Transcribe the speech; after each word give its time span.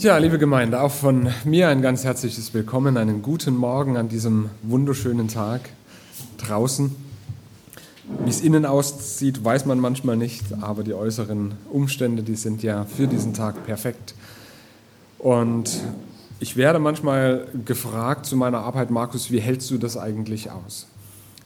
Ja, 0.00 0.16
liebe 0.16 0.38
Gemeinde, 0.38 0.80
auch 0.80 0.92
von 0.92 1.28
mir 1.44 1.68
ein 1.68 1.82
ganz 1.82 2.04
herzliches 2.04 2.54
Willkommen, 2.54 2.96
einen 2.96 3.20
guten 3.20 3.54
Morgen 3.54 3.98
an 3.98 4.08
diesem 4.08 4.48
wunderschönen 4.62 5.28
Tag 5.28 5.60
draußen. 6.38 6.96
Wie 8.24 8.30
es 8.30 8.40
innen 8.40 8.64
aussieht, 8.64 9.44
weiß 9.44 9.66
man 9.66 9.78
manchmal 9.78 10.16
nicht, 10.16 10.42
aber 10.62 10.84
die 10.84 10.94
äußeren 10.94 11.52
Umstände, 11.70 12.22
die 12.22 12.36
sind 12.36 12.62
ja 12.62 12.86
für 12.86 13.08
diesen 13.08 13.34
Tag 13.34 13.66
perfekt. 13.66 14.14
Und 15.18 15.82
ich 16.38 16.56
werde 16.56 16.78
manchmal 16.78 17.48
gefragt 17.66 18.24
zu 18.24 18.36
meiner 18.36 18.60
Arbeit, 18.60 18.90
Markus, 18.90 19.30
wie 19.30 19.40
hältst 19.40 19.70
du 19.70 19.76
das 19.76 19.98
eigentlich 19.98 20.50
aus? 20.50 20.86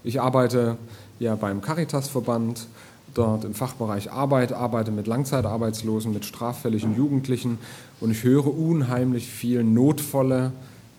Ich 0.05 0.21
arbeite 0.21 0.77
ja 1.19 1.35
beim 1.35 1.61
Caritasverband 1.61 2.69
dort 3.15 3.45
im 3.45 3.55
Fachbereich 3.55 4.11
Arbeit, 4.11 4.53
arbeite 4.53 4.91
mit 4.91 5.07
Langzeitarbeitslosen, 5.07 6.13
mit 6.13 6.25
straffälligen 6.25 6.97
Jugendlichen 6.97 7.59
und 8.01 8.11
ich 8.11 8.25
höre 8.25 8.47
unheimlich 8.47 9.29
viel 9.29 9.65
notvolle 9.65 10.53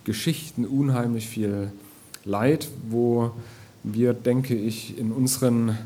Geschichten, 0.03 0.65
unheimlich 0.65 1.27
viel 1.27 1.71
Leid, 2.23 2.69
wo 2.89 3.31
wir, 3.83 4.13
denke 4.13 4.55
ich, 4.55 4.97
in 4.97 5.11
unseren 5.11 5.77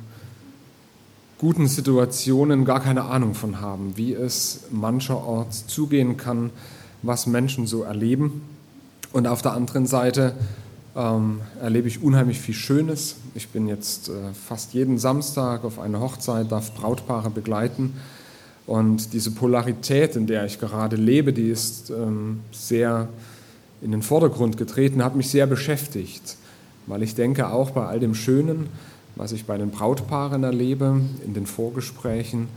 guten 1.37 1.67
Situationen 1.67 2.65
gar 2.65 2.81
keine 2.81 3.03
Ahnung 3.03 3.33
von 3.33 3.61
haben, 3.61 3.93
wie 3.95 4.13
es 4.13 4.65
mancherorts 4.71 5.67
zugehen 5.67 6.17
kann, 6.17 6.51
was 7.01 7.27
Menschen 7.27 7.65
so 7.65 7.83
erleben. 7.83 8.41
Und 9.11 9.27
auf 9.27 9.41
der 9.41 9.53
anderen 9.53 9.87
Seite 9.87 10.35
ähm, 10.95 11.41
erlebe 11.61 11.87
ich 11.87 12.01
unheimlich 12.01 12.39
viel 12.39 12.55
Schönes. 12.55 13.15
Ich 13.35 13.49
bin 13.49 13.67
jetzt 13.67 14.09
äh, 14.09 14.33
fast 14.33 14.73
jeden 14.73 14.97
Samstag 14.97 15.63
auf 15.63 15.79
eine 15.79 15.99
Hochzeit, 15.99 16.51
darf 16.51 16.73
Brautpaare 16.73 17.29
begleiten. 17.29 17.93
Und 18.65 19.13
diese 19.13 19.31
Polarität, 19.31 20.15
in 20.15 20.27
der 20.27 20.45
ich 20.45 20.59
gerade 20.59 20.95
lebe, 20.95 21.33
die 21.33 21.49
ist 21.49 21.89
ähm, 21.89 22.41
sehr 22.51 23.09
in 23.81 23.91
den 23.91 24.01
Vordergrund 24.01 24.57
getreten, 24.57 25.03
hat 25.03 25.15
mich 25.15 25.29
sehr 25.29 25.47
beschäftigt, 25.47 26.37
weil 26.85 27.01
ich 27.01 27.15
denke, 27.15 27.49
auch 27.49 27.71
bei 27.71 27.85
all 27.85 27.99
dem 27.99 28.13
Schönen, 28.13 28.67
was 29.15 29.31
ich 29.31 29.45
bei 29.45 29.57
den 29.57 29.71
Brautpaaren 29.71 30.43
erlebe, 30.43 31.01
in 31.25 31.33
den 31.33 31.45
Vorgesprächen, 31.45 32.47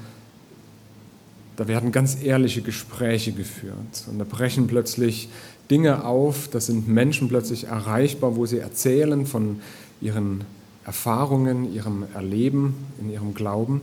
da 1.57 1.69
werden 1.69 1.93
ganz 1.93 2.23
ehrliche 2.23 2.63
Gespräche 2.63 3.33
geführt 3.33 4.05
und 4.11 4.19
da 4.19 4.25
brechen 4.25 4.67
plötzlich 4.67 5.29
Dinge 5.71 6.05
auf, 6.05 6.49
da 6.49 6.61
sind 6.61 6.89
Menschen 6.89 7.29
plötzlich 7.29 7.65
erreichbar, 7.65 8.37
wo 8.37 8.47
sie 8.47 8.59
erzählen 8.59 9.27
von 9.27 9.61
ihren 10.01 10.45
Erfahrungen, 10.85 11.73
ihrem 11.73 12.05
Erleben, 12.15 12.75
in 13.01 13.11
ihrem 13.11 13.35
Glauben. 13.35 13.81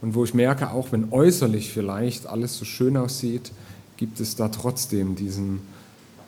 Und 0.00 0.14
wo 0.14 0.24
ich 0.24 0.32
merke, 0.32 0.70
auch 0.70 0.92
wenn 0.92 1.12
äußerlich 1.12 1.72
vielleicht 1.72 2.26
alles 2.26 2.56
so 2.56 2.64
schön 2.64 2.96
aussieht, 2.96 3.50
gibt 3.96 4.20
es 4.20 4.36
da 4.36 4.48
trotzdem 4.48 5.16
diesen, 5.16 5.60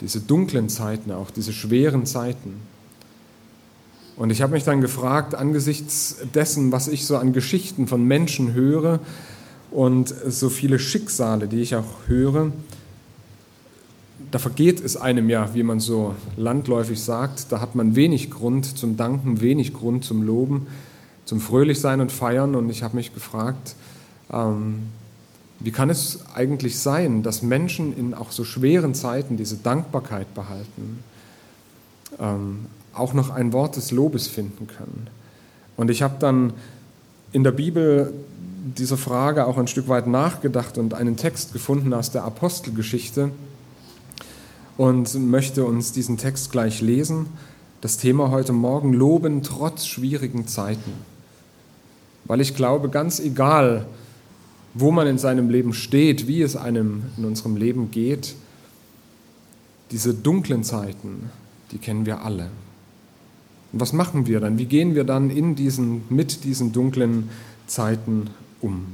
diese 0.00 0.20
dunklen 0.20 0.68
Zeiten, 0.68 1.12
auch 1.12 1.30
diese 1.30 1.52
schweren 1.52 2.04
Zeiten. 2.04 2.54
Und 4.16 4.30
ich 4.30 4.42
habe 4.42 4.52
mich 4.52 4.64
dann 4.64 4.80
gefragt, 4.80 5.34
angesichts 5.34 6.16
dessen, 6.34 6.72
was 6.72 6.88
ich 6.88 7.06
so 7.06 7.16
an 7.16 7.32
Geschichten 7.32 7.86
von 7.86 8.04
Menschen 8.04 8.52
höre 8.52 8.98
und 9.70 10.08
so 10.08 10.48
viele 10.48 10.78
Schicksale, 10.78 11.46
die 11.46 11.60
ich 11.60 11.76
auch 11.76 12.06
höre, 12.06 12.52
da 14.30 14.38
vergeht 14.38 14.80
es 14.84 14.96
einem 14.96 15.28
ja, 15.28 15.54
wie 15.54 15.62
man 15.62 15.80
so 15.80 16.14
landläufig 16.36 17.02
sagt, 17.02 17.50
da 17.50 17.60
hat 17.60 17.74
man 17.74 17.96
wenig 17.96 18.30
Grund 18.30 18.78
zum 18.78 18.96
Danken, 18.96 19.40
wenig 19.40 19.72
Grund 19.72 20.04
zum 20.04 20.22
Loben, 20.22 20.68
zum 21.24 21.40
Fröhlichsein 21.40 22.00
und 22.00 22.12
Feiern. 22.12 22.54
Und 22.54 22.70
ich 22.70 22.82
habe 22.82 22.96
mich 22.96 23.12
gefragt, 23.12 23.74
ähm, 24.32 24.82
wie 25.58 25.72
kann 25.72 25.90
es 25.90 26.20
eigentlich 26.34 26.78
sein, 26.78 27.22
dass 27.22 27.42
Menschen 27.42 27.96
in 27.96 28.14
auch 28.14 28.30
so 28.30 28.44
schweren 28.44 28.94
Zeiten 28.94 29.36
diese 29.36 29.56
Dankbarkeit 29.56 30.32
behalten, 30.34 31.02
ähm, 32.18 32.66
auch 32.94 33.14
noch 33.14 33.30
ein 33.30 33.52
Wort 33.52 33.76
des 33.76 33.90
Lobes 33.90 34.28
finden 34.28 34.68
können? 34.68 35.08
Und 35.76 35.90
ich 35.90 36.02
habe 36.02 36.14
dann 36.18 36.52
in 37.32 37.44
der 37.44 37.52
Bibel 37.52 38.12
dieser 38.62 38.96
Frage 38.96 39.46
auch 39.46 39.58
ein 39.58 39.66
Stück 39.66 39.88
weit 39.88 40.06
nachgedacht 40.06 40.78
und 40.78 40.94
einen 40.94 41.16
Text 41.16 41.52
gefunden 41.52 41.94
aus 41.94 42.10
der 42.10 42.24
Apostelgeschichte, 42.24 43.30
und 44.80 45.14
möchte 45.14 45.66
uns 45.66 45.92
diesen 45.92 46.16
Text 46.16 46.52
gleich 46.52 46.80
lesen. 46.80 47.26
Das 47.82 47.98
Thema 47.98 48.30
heute 48.30 48.54
Morgen, 48.54 48.94
Loben 48.94 49.42
trotz 49.42 49.84
schwierigen 49.84 50.46
Zeiten. 50.46 50.92
Weil 52.24 52.40
ich 52.40 52.54
glaube, 52.54 52.88
ganz 52.88 53.20
egal, 53.20 53.84
wo 54.72 54.90
man 54.90 55.06
in 55.06 55.18
seinem 55.18 55.50
Leben 55.50 55.74
steht, 55.74 56.26
wie 56.28 56.40
es 56.40 56.56
einem 56.56 57.02
in 57.18 57.26
unserem 57.26 57.56
Leben 57.56 57.90
geht, 57.90 58.36
diese 59.90 60.14
dunklen 60.14 60.64
Zeiten, 60.64 61.28
die 61.72 61.78
kennen 61.78 62.06
wir 62.06 62.24
alle. 62.24 62.48
Und 63.74 63.80
was 63.80 63.92
machen 63.92 64.26
wir 64.26 64.40
dann? 64.40 64.56
Wie 64.56 64.64
gehen 64.64 64.94
wir 64.94 65.04
dann 65.04 65.28
in 65.28 65.56
diesen, 65.56 66.04
mit 66.08 66.44
diesen 66.44 66.72
dunklen 66.72 67.28
Zeiten 67.66 68.30
um? 68.60 68.86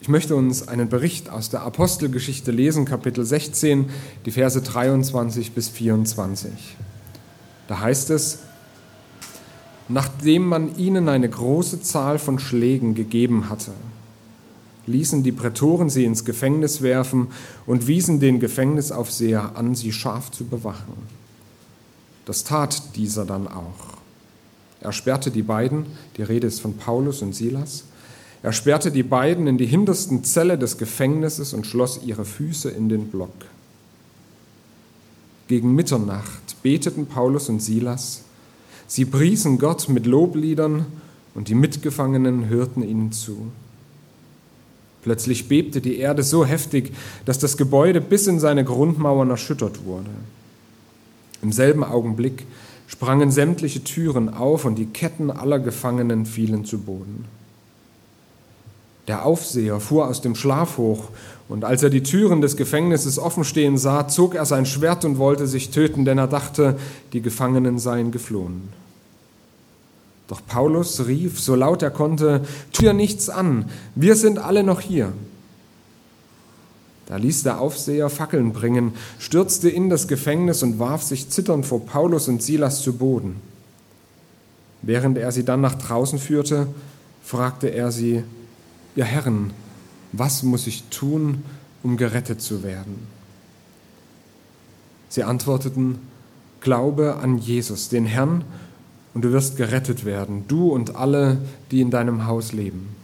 Ich 0.00 0.08
möchte 0.08 0.36
uns 0.36 0.68
einen 0.68 0.88
Bericht 0.88 1.28
aus 1.28 1.50
der 1.50 1.62
Apostelgeschichte 1.62 2.50
lesen, 2.50 2.84
Kapitel 2.84 3.24
16, 3.24 3.90
die 4.24 4.30
Verse 4.30 4.60
23 4.62 5.52
bis 5.52 5.68
24. 5.68 6.50
Da 7.66 7.80
heißt 7.80 8.10
es, 8.10 8.38
nachdem 9.88 10.46
man 10.46 10.76
ihnen 10.76 11.08
eine 11.08 11.28
große 11.28 11.82
Zahl 11.82 12.18
von 12.18 12.38
Schlägen 12.38 12.94
gegeben 12.94 13.50
hatte, 13.50 13.72
ließen 14.86 15.22
die 15.22 15.32
Prätoren 15.32 15.90
sie 15.90 16.04
ins 16.04 16.24
Gefängnis 16.24 16.80
werfen 16.80 17.28
und 17.66 17.86
wiesen 17.86 18.20
den 18.20 18.40
Gefängnisaufseher 18.40 19.56
an, 19.56 19.74
sie 19.74 19.92
scharf 19.92 20.30
zu 20.30 20.46
bewachen. 20.46 20.94
Das 22.24 22.44
tat 22.44 22.96
dieser 22.96 23.26
dann 23.26 23.46
auch. 23.46 23.97
Er 24.80 24.92
sperrte 24.92 25.30
die 25.30 25.42
beiden, 25.42 25.86
die 26.16 26.22
Rede 26.22 26.46
ist 26.46 26.60
von 26.60 26.76
Paulus 26.76 27.22
und 27.22 27.34
Silas, 27.34 27.84
er 28.42 28.52
sperrte 28.52 28.92
die 28.92 29.02
beiden 29.02 29.46
in 29.46 29.58
die 29.58 29.66
hintersten 29.66 30.22
Zelle 30.22 30.58
des 30.58 30.78
Gefängnisses 30.78 31.54
und 31.54 31.66
schloss 31.66 32.00
ihre 32.04 32.24
Füße 32.24 32.70
in 32.70 32.88
den 32.88 33.08
Block. 33.08 33.34
Gegen 35.48 35.74
Mitternacht 35.74 36.62
beteten 36.62 37.06
Paulus 37.06 37.48
und 37.48 37.60
Silas. 37.60 38.22
Sie 38.86 39.04
priesen 39.04 39.58
Gott 39.58 39.88
mit 39.88 40.06
Lobliedern 40.06 40.86
und 41.34 41.48
die 41.48 41.54
Mitgefangenen 41.54 42.48
hörten 42.48 42.82
ihnen 42.82 43.12
zu. 43.12 43.48
Plötzlich 45.02 45.48
bebte 45.48 45.80
die 45.80 45.98
Erde 45.98 46.22
so 46.22 46.44
heftig, 46.44 46.92
dass 47.24 47.38
das 47.38 47.56
Gebäude 47.56 48.00
bis 48.00 48.26
in 48.26 48.40
seine 48.40 48.64
Grundmauern 48.64 49.30
erschüttert 49.30 49.84
wurde. 49.84 50.10
Im 51.42 51.52
selben 51.52 51.82
Augenblick 51.82 52.44
sprangen 52.88 53.30
sämtliche 53.30 53.84
Türen 53.84 54.32
auf 54.34 54.64
und 54.64 54.76
die 54.76 54.86
Ketten 54.86 55.30
aller 55.30 55.60
Gefangenen 55.60 56.26
fielen 56.26 56.64
zu 56.64 56.78
Boden. 56.78 57.26
Der 59.06 59.24
Aufseher 59.24 59.78
fuhr 59.78 60.08
aus 60.08 60.20
dem 60.20 60.34
Schlaf 60.34 60.78
hoch, 60.78 61.10
und 61.48 61.64
als 61.64 61.82
er 61.82 61.88
die 61.88 62.02
Türen 62.02 62.42
des 62.42 62.56
Gefängnisses 62.56 63.18
offen 63.18 63.44
stehen 63.44 63.78
sah, 63.78 64.06
zog 64.08 64.34
er 64.34 64.44
sein 64.44 64.66
Schwert 64.66 65.04
und 65.06 65.16
wollte 65.16 65.46
sich 65.46 65.70
töten, 65.70 66.04
denn 66.04 66.18
er 66.18 66.26
dachte, 66.26 66.76
die 67.14 67.22
Gefangenen 67.22 67.78
seien 67.78 68.10
geflohen. 68.10 68.68
Doch 70.26 70.42
Paulus 70.46 71.06
rief, 71.06 71.40
so 71.40 71.54
laut 71.54 71.82
er 71.82 71.90
konnte, 71.90 72.42
dir 72.78 72.92
nichts 72.92 73.30
an, 73.30 73.66
wir 73.94 74.14
sind 74.14 74.38
alle 74.38 74.62
noch 74.62 74.80
hier. 74.80 75.12
Da 77.08 77.16
ließ 77.16 77.42
der 77.42 77.58
Aufseher 77.58 78.10
Fackeln 78.10 78.52
bringen, 78.52 78.92
stürzte 79.18 79.70
in 79.70 79.88
das 79.88 80.08
Gefängnis 80.08 80.62
und 80.62 80.78
warf 80.78 81.02
sich 81.02 81.30
zitternd 81.30 81.64
vor 81.64 81.86
Paulus 81.86 82.28
und 82.28 82.42
Silas 82.42 82.82
zu 82.82 82.98
Boden. 82.98 83.36
Während 84.82 85.16
er 85.16 85.32
sie 85.32 85.42
dann 85.42 85.62
nach 85.62 85.74
draußen 85.74 86.18
führte, 86.18 86.66
fragte 87.24 87.68
er 87.68 87.92
sie, 87.92 88.24
ihr 88.94 89.06
Herren, 89.06 89.52
was 90.12 90.42
muss 90.42 90.66
ich 90.66 90.84
tun, 90.90 91.44
um 91.82 91.96
gerettet 91.96 92.42
zu 92.42 92.62
werden? 92.62 92.98
Sie 95.08 95.24
antworteten, 95.24 95.98
Glaube 96.60 97.16
an 97.16 97.38
Jesus, 97.38 97.88
den 97.88 98.04
Herrn, 98.04 98.44
und 99.14 99.22
du 99.22 99.32
wirst 99.32 99.56
gerettet 99.56 100.04
werden, 100.04 100.44
du 100.46 100.68
und 100.68 100.94
alle, 100.94 101.38
die 101.70 101.80
in 101.80 101.90
deinem 101.90 102.26
Haus 102.26 102.52
leben. 102.52 102.97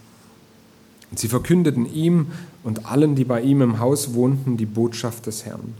Und 1.14 1.20
sie 1.20 1.28
verkündeten 1.28 1.86
ihm 1.86 2.26
und 2.64 2.86
allen, 2.86 3.14
die 3.14 3.22
bei 3.22 3.40
ihm 3.40 3.62
im 3.62 3.78
Haus 3.78 4.14
wohnten, 4.14 4.56
die 4.56 4.66
Botschaft 4.66 5.26
des 5.26 5.44
Herrn. 5.44 5.74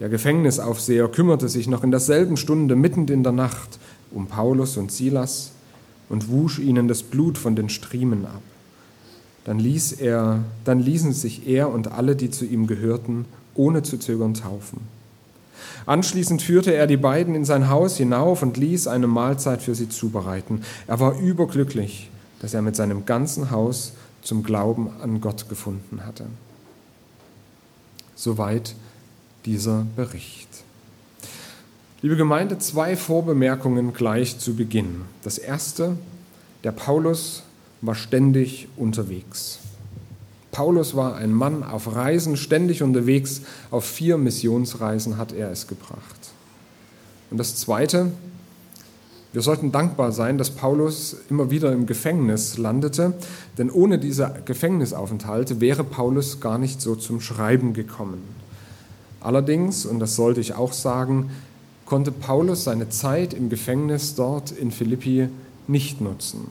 Der 0.00 0.08
Gefängnisaufseher 0.08 1.06
kümmerte 1.06 1.48
sich 1.48 1.68
noch 1.68 1.84
in 1.84 1.92
derselben 1.92 2.36
Stunde 2.36 2.74
mitten 2.74 3.06
in 3.06 3.22
der 3.22 3.30
Nacht 3.30 3.78
um 4.10 4.26
Paulus 4.26 4.76
und 4.76 4.90
Silas 4.90 5.52
und 6.08 6.28
wusch 6.28 6.58
ihnen 6.58 6.88
das 6.88 7.04
Blut 7.04 7.38
von 7.38 7.54
den 7.54 7.68
Striemen 7.68 8.26
ab. 8.26 8.42
Dann, 9.44 9.60
ließ 9.60 9.92
er, 9.92 10.40
dann 10.64 10.80
ließen 10.80 11.12
sich 11.12 11.46
er 11.46 11.70
und 11.72 11.92
alle, 11.92 12.16
die 12.16 12.30
zu 12.30 12.44
ihm 12.44 12.66
gehörten, 12.66 13.26
ohne 13.54 13.84
zu 13.84 13.98
zögern 13.98 14.34
taufen. 14.34 14.80
Anschließend 15.86 16.42
führte 16.42 16.74
er 16.74 16.88
die 16.88 16.96
beiden 16.96 17.36
in 17.36 17.44
sein 17.44 17.68
Haus 17.70 17.98
hinauf 17.98 18.42
und 18.42 18.56
ließ 18.56 18.88
eine 18.88 19.06
Mahlzeit 19.06 19.62
für 19.62 19.76
sie 19.76 19.88
zubereiten. 19.88 20.62
Er 20.88 20.98
war 20.98 21.20
überglücklich, 21.20 22.10
dass 22.42 22.52
er 22.52 22.60
mit 22.60 22.76
seinem 22.76 23.06
ganzen 23.06 23.50
Haus 23.50 23.92
zum 24.20 24.42
Glauben 24.42 24.90
an 25.00 25.20
Gott 25.20 25.48
gefunden 25.48 26.04
hatte. 26.04 26.26
Soweit 28.14 28.74
dieser 29.46 29.86
Bericht. 29.96 30.48
Liebe 32.02 32.16
Gemeinde, 32.16 32.58
zwei 32.58 32.96
Vorbemerkungen 32.96 33.92
gleich 33.92 34.38
zu 34.38 34.54
Beginn. 34.54 35.02
Das 35.22 35.38
erste, 35.38 35.96
der 36.64 36.72
Paulus 36.72 37.44
war 37.80 37.94
ständig 37.94 38.68
unterwegs. 38.76 39.60
Paulus 40.50 40.94
war 40.94 41.16
ein 41.16 41.32
Mann 41.32 41.62
auf 41.62 41.94
Reisen, 41.94 42.36
ständig 42.36 42.82
unterwegs. 42.82 43.42
Auf 43.70 43.84
vier 43.84 44.18
Missionsreisen 44.18 45.16
hat 45.16 45.32
er 45.32 45.50
es 45.50 45.66
gebracht. 45.66 46.32
Und 47.30 47.38
das 47.38 47.56
Zweite, 47.56 48.12
wir 49.32 49.40
sollten 49.40 49.72
dankbar 49.72 50.12
sein, 50.12 50.36
dass 50.36 50.50
Paulus 50.50 51.16
immer 51.30 51.50
wieder 51.50 51.72
im 51.72 51.86
Gefängnis 51.86 52.58
landete, 52.58 53.14
denn 53.56 53.70
ohne 53.70 53.98
diese 53.98 54.34
Gefängnisaufenthalte 54.44 55.60
wäre 55.60 55.84
Paulus 55.84 56.40
gar 56.40 56.58
nicht 56.58 56.82
so 56.82 56.96
zum 56.96 57.20
Schreiben 57.20 57.72
gekommen. 57.72 58.22
Allerdings, 59.20 59.86
und 59.86 60.00
das 60.00 60.16
sollte 60.16 60.40
ich 60.40 60.54
auch 60.54 60.72
sagen, 60.72 61.30
konnte 61.86 62.12
Paulus 62.12 62.64
seine 62.64 62.90
Zeit 62.90 63.32
im 63.32 63.48
Gefängnis 63.48 64.14
dort 64.14 64.50
in 64.50 64.70
Philippi 64.70 65.28
nicht 65.66 66.00
nutzen. 66.00 66.48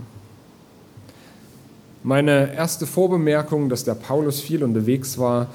Meine 2.03 2.55
erste 2.55 2.87
Vorbemerkung, 2.87 3.69
dass 3.69 3.83
der 3.83 3.93
Paulus 3.93 4.39
viel 4.39 4.63
unterwegs 4.63 5.19
war, 5.19 5.47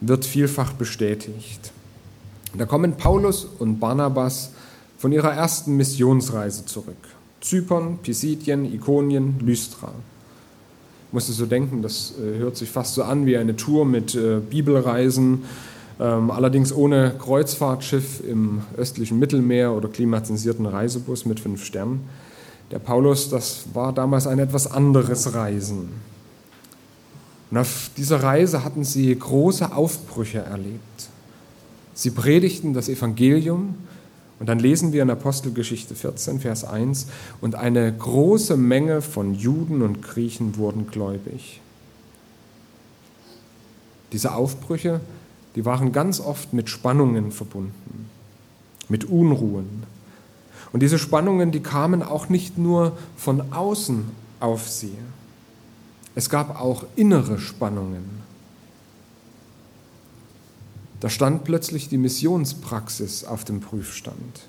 wird 0.00 0.24
vielfach 0.24 0.72
bestätigt. 0.72 1.72
Da 2.56 2.66
kommen 2.66 2.96
Paulus 2.96 3.44
und 3.44 3.78
Barnabas 3.78 4.50
von 5.04 5.12
ihrer 5.12 5.34
ersten 5.34 5.76
Missionsreise 5.76 6.64
zurück. 6.64 6.96
Zypern, 7.42 7.98
Pisidien, 7.98 8.64
Ikonien, 8.64 9.34
Lystra. 9.38 9.92
Ich 11.08 11.12
musste 11.12 11.32
so 11.32 11.44
denken, 11.44 11.82
das 11.82 12.14
äh, 12.18 12.38
hört 12.38 12.56
sich 12.56 12.70
fast 12.70 12.94
so 12.94 13.02
an 13.02 13.26
wie 13.26 13.36
eine 13.36 13.54
Tour 13.54 13.84
mit 13.84 14.14
äh, 14.14 14.40
Bibelreisen 14.40 15.42
ähm, 16.00 16.30
allerdings 16.30 16.72
ohne 16.74 17.16
Kreuzfahrtschiff 17.18 18.26
im 18.26 18.62
östlichen 18.78 19.18
Mittelmeer 19.18 19.72
oder 19.74 19.90
klimatisierten 19.90 20.64
Reisebus 20.64 21.26
mit 21.26 21.38
fünf 21.38 21.66
Sternen. 21.66 22.08
Der 22.70 22.78
Paulus, 22.78 23.28
das 23.28 23.64
war 23.74 23.92
damals 23.92 24.26
ein 24.26 24.38
etwas 24.38 24.66
anderes 24.66 25.34
Reisen. 25.34 25.90
Und 27.50 27.58
auf 27.58 27.90
dieser 27.98 28.22
Reise 28.22 28.64
hatten 28.64 28.84
sie 28.84 29.14
große 29.14 29.70
Aufbrüche 29.76 30.38
erlebt. 30.38 31.10
Sie 31.92 32.10
predigten 32.10 32.72
das 32.72 32.88
Evangelium 32.88 33.74
und 34.40 34.48
dann 34.48 34.58
lesen 34.58 34.92
wir 34.92 35.02
in 35.02 35.10
Apostelgeschichte 35.10 35.94
14, 35.94 36.40
Vers 36.40 36.64
1, 36.64 37.06
und 37.40 37.54
eine 37.54 37.92
große 37.92 38.56
Menge 38.56 39.02
von 39.02 39.34
Juden 39.34 39.82
und 39.82 40.02
Griechen 40.02 40.56
wurden 40.56 40.86
gläubig. 40.88 41.60
Diese 44.12 44.34
Aufbrüche 44.34 45.00
die 45.54 45.64
waren 45.64 45.92
ganz 45.92 46.20
oft 46.20 46.52
mit 46.52 46.68
Spannungen 46.68 47.30
verbunden, 47.30 48.10
mit 48.88 49.04
Unruhen. 49.04 49.84
Und 50.72 50.80
diese 50.82 50.98
Spannungen, 50.98 51.52
die 51.52 51.60
kamen 51.60 52.02
auch 52.02 52.28
nicht 52.28 52.58
nur 52.58 52.96
von 53.16 53.52
außen 53.52 54.04
auf 54.40 54.68
sie. 54.68 54.96
Es 56.16 56.28
gab 56.28 56.60
auch 56.60 56.84
innere 56.96 57.38
Spannungen. 57.38 58.23
Da 61.04 61.10
stand 61.10 61.44
plötzlich 61.44 61.90
die 61.90 61.98
Missionspraxis 61.98 63.24
auf 63.24 63.44
dem 63.44 63.60
Prüfstand. 63.60 64.40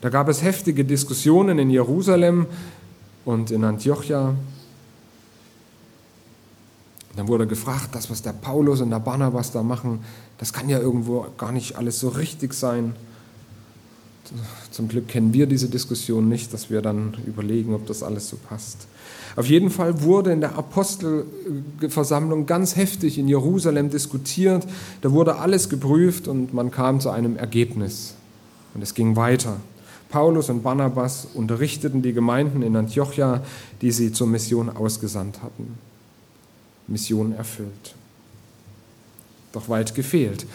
Da 0.00 0.08
gab 0.08 0.26
es 0.30 0.42
heftige 0.42 0.86
Diskussionen 0.86 1.58
in 1.58 1.68
Jerusalem 1.68 2.46
und 3.26 3.50
in 3.50 3.62
Antiochia 3.64 4.34
dann 7.14 7.28
wurde 7.28 7.46
gefragt, 7.46 7.90
das, 7.92 8.08
was 8.08 8.22
der 8.22 8.32
Paulus 8.32 8.80
und 8.80 8.88
der 8.88 9.00
Barnabas 9.00 9.52
da 9.52 9.62
machen, 9.62 10.02
das 10.38 10.54
kann 10.54 10.70
ja 10.70 10.78
irgendwo 10.78 11.26
gar 11.36 11.52
nicht 11.52 11.76
alles 11.76 12.00
so 12.00 12.08
richtig 12.08 12.54
sein. 12.54 12.94
Zum 14.70 14.88
Glück 14.88 15.08
kennen 15.08 15.32
wir 15.32 15.46
diese 15.46 15.68
Diskussion 15.68 16.28
nicht, 16.28 16.54
dass 16.54 16.70
wir 16.70 16.82
dann 16.82 17.16
überlegen, 17.26 17.74
ob 17.74 17.86
das 17.86 18.02
alles 18.02 18.28
so 18.28 18.36
passt. 18.36 18.86
Auf 19.36 19.46
jeden 19.46 19.70
Fall 19.70 20.02
wurde 20.02 20.32
in 20.32 20.40
der 20.40 20.56
Apostelversammlung 20.56 22.46
ganz 22.46 22.76
heftig 22.76 23.18
in 23.18 23.28
Jerusalem 23.28 23.90
diskutiert. 23.90 24.66
Da 25.02 25.12
wurde 25.12 25.36
alles 25.36 25.68
geprüft 25.68 26.28
und 26.28 26.52
man 26.54 26.70
kam 26.70 27.00
zu 27.00 27.10
einem 27.10 27.36
Ergebnis. 27.36 28.14
Und 28.74 28.82
es 28.82 28.94
ging 28.94 29.16
weiter. 29.16 29.56
Paulus 30.10 30.50
und 30.50 30.62
Barnabas 30.62 31.28
unterrichteten 31.34 32.02
die 32.02 32.12
Gemeinden 32.12 32.62
in 32.62 32.74
Antiochia, 32.76 33.42
die 33.80 33.92
sie 33.92 34.12
zur 34.12 34.26
Mission 34.26 34.68
ausgesandt 34.68 35.42
hatten. 35.42 35.78
Mission 36.88 37.32
erfüllt. 37.32 37.94
Doch 39.52 39.68
weit 39.68 39.94
gefehlt. 39.94 40.46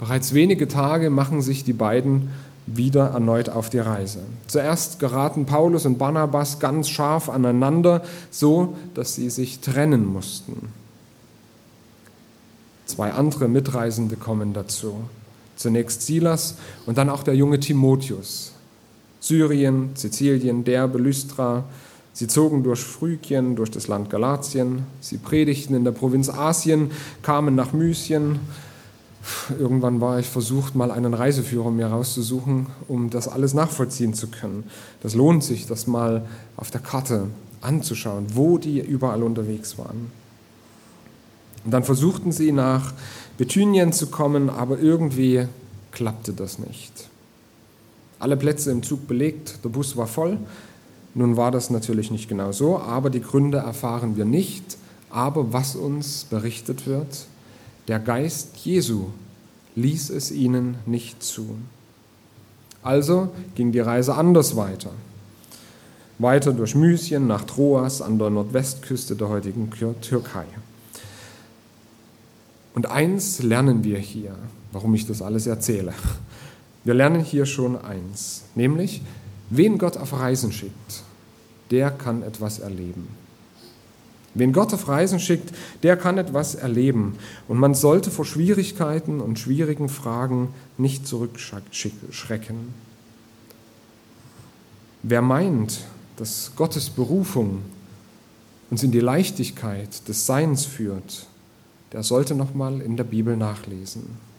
Bereits 0.00 0.34
wenige 0.34 0.66
Tage 0.66 1.10
machen 1.10 1.42
sich 1.42 1.62
die 1.62 1.72
beiden 1.72 2.30
wieder 2.66 3.08
erneut 3.08 3.48
auf 3.48 3.70
die 3.70 3.78
Reise. 3.78 4.20
Zuerst 4.46 4.98
geraten 4.98 5.46
Paulus 5.46 5.86
und 5.86 5.98
Barnabas 5.98 6.58
ganz 6.58 6.88
scharf 6.88 7.28
aneinander, 7.28 8.02
so 8.30 8.76
dass 8.94 9.14
sie 9.14 9.30
sich 9.30 9.60
trennen 9.60 10.06
mussten. 10.06 10.68
Zwei 12.86 13.12
andere 13.12 13.48
Mitreisende 13.48 14.16
kommen 14.16 14.52
dazu. 14.52 14.96
Zunächst 15.56 16.02
Silas 16.02 16.56
und 16.86 16.98
dann 16.98 17.10
auch 17.10 17.22
der 17.22 17.34
junge 17.34 17.60
Timotheus. 17.60 18.52
Syrien, 19.20 19.90
Sizilien, 19.94 20.64
Derbe, 20.64 20.98
Lystra, 20.98 21.64
Sie 22.14 22.26
zogen 22.26 22.62
durch 22.62 22.80
Phrygien, 22.80 23.56
durch 23.56 23.70
das 23.70 23.88
Land 23.88 24.10
Galatien, 24.10 24.84
sie 25.00 25.16
predigten 25.16 25.74
in 25.74 25.84
der 25.84 25.92
Provinz 25.92 26.28
Asien, 26.28 26.90
kamen 27.22 27.54
nach 27.54 27.72
Mysien. 27.72 28.40
Irgendwann 29.58 30.00
war 30.00 30.18
ich 30.18 30.26
versucht, 30.26 30.74
mal 30.74 30.90
einen 30.90 31.14
Reiseführer 31.14 31.70
mir 31.70 31.86
rauszusuchen, 31.86 32.66
um 32.88 33.10
das 33.10 33.28
alles 33.28 33.54
nachvollziehen 33.54 34.14
zu 34.14 34.28
können. 34.28 34.64
Das 35.00 35.14
lohnt 35.14 35.44
sich, 35.44 35.66
das 35.66 35.86
mal 35.86 36.26
auf 36.56 36.70
der 36.70 36.80
Karte 36.80 37.28
anzuschauen, 37.60 38.26
wo 38.34 38.58
die 38.58 38.80
überall 38.80 39.22
unterwegs 39.22 39.78
waren. 39.78 40.10
Und 41.64 41.70
dann 41.70 41.84
versuchten 41.84 42.32
sie 42.32 42.50
nach 42.50 42.92
Bethynien 43.38 43.92
zu 43.92 44.08
kommen, 44.08 44.50
aber 44.50 44.80
irgendwie 44.80 45.46
klappte 45.92 46.32
das 46.32 46.58
nicht. 46.58 47.08
Alle 48.18 48.36
Plätze 48.36 48.70
im 48.70 48.82
Zug 48.82 49.06
belegt, 49.06 49.58
der 49.64 49.68
Bus 49.68 49.96
war 49.96 50.06
voll, 50.06 50.38
nun 51.14 51.36
war 51.36 51.50
das 51.50 51.70
natürlich 51.70 52.10
nicht 52.10 52.28
genau 52.28 52.52
so, 52.52 52.78
aber 52.78 53.10
die 53.10 53.20
Gründe 53.20 53.58
erfahren 53.58 54.16
wir 54.16 54.24
nicht. 54.24 54.78
Aber 55.10 55.52
was 55.52 55.76
uns 55.76 56.24
berichtet 56.24 56.86
wird, 56.86 57.26
der 57.88 57.98
Geist 57.98 58.56
Jesu 58.58 59.06
ließ 59.74 60.10
es 60.10 60.30
ihnen 60.30 60.76
nicht 60.86 61.22
zu. 61.22 61.56
Also 62.82 63.32
ging 63.54 63.72
die 63.72 63.80
Reise 63.80 64.14
anders 64.14 64.56
weiter. 64.56 64.90
Weiter 66.18 66.52
durch 66.52 66.74
Mysien 66.74 67.26
nach 67.26 67.44
Troas 67.44 68.02
an 68.02 68.18
der 68.18 68.30
Nordwestküste 68.30 69.16
der 69.16 69.28
heutigen 69.28 69.70
Türkei. 70.00 70.44
Und 72.74 72.86
eins 72.86 73.42
lernen 73.42 73.84
wir 73.84 73.98
hier, 73.98 74.34
warum 74.72 74.94
ich 74.94 75.06
das 75.06 75.22
alles 75.22 75.46
erzähle. 75.46 75.92
Wir 76.84 76.94
lernen 76.94 77.22
hier 77.22 77.46
schon 77.46 77.76
eins, 77.76 78.42
nämlich, 78.54 79.02
Wen 79.54 79.76
Gott 79.76 79.98
auf 79.98 80.14
Reisen 80.14 80.50
schickt, 80.50 81.02
der 81.70 81.90
kann 81.90 82.22
etwas 82.22 82.58
erleben. 82.58 83.06
Wen 84.34 84.52
Gott 84.52 84.72
auf 84.72 84.88
Reisen 84.88 85.20
schickt, 85.20 85.52
der 85.82 85.96
kann 85.96 86.16
etwas 86.18 86.54
erleben. 86.54 87.18
Und 87.48 87.58
man 87.58 87.74
sollte 87.74 88.10
vor 88.10 88.24
Schwierigkeiten 88.24 89.20
und 89.20 89.38
schwierigen 89.38 89.88
Fragen 89.88 90.48
nicht 90.78 91.06
zurückschrecken. 91.06 92.74
Wer 95.02 95.22
meint, 95.22 95.80
dass 96.16 96.52
Gottes 96.56 96.88
Berufung 96.90 97.62
uns 98.70 98.82
in 98.82 98.92
die 98.92 99.00
Leichtigkeit 99.00 100.08
des 100.08 100.24
Seins 100.24 100.64
führt, 100.64 101.26
der 101.92 102.02
sollte 102.02 102.34
noch 102.34 102.54
mal 102.54 102.80
in 102.80 102.96
der 102.96 103.04
Bibel 103.04 103.36
nachlesen. 103.36 104.31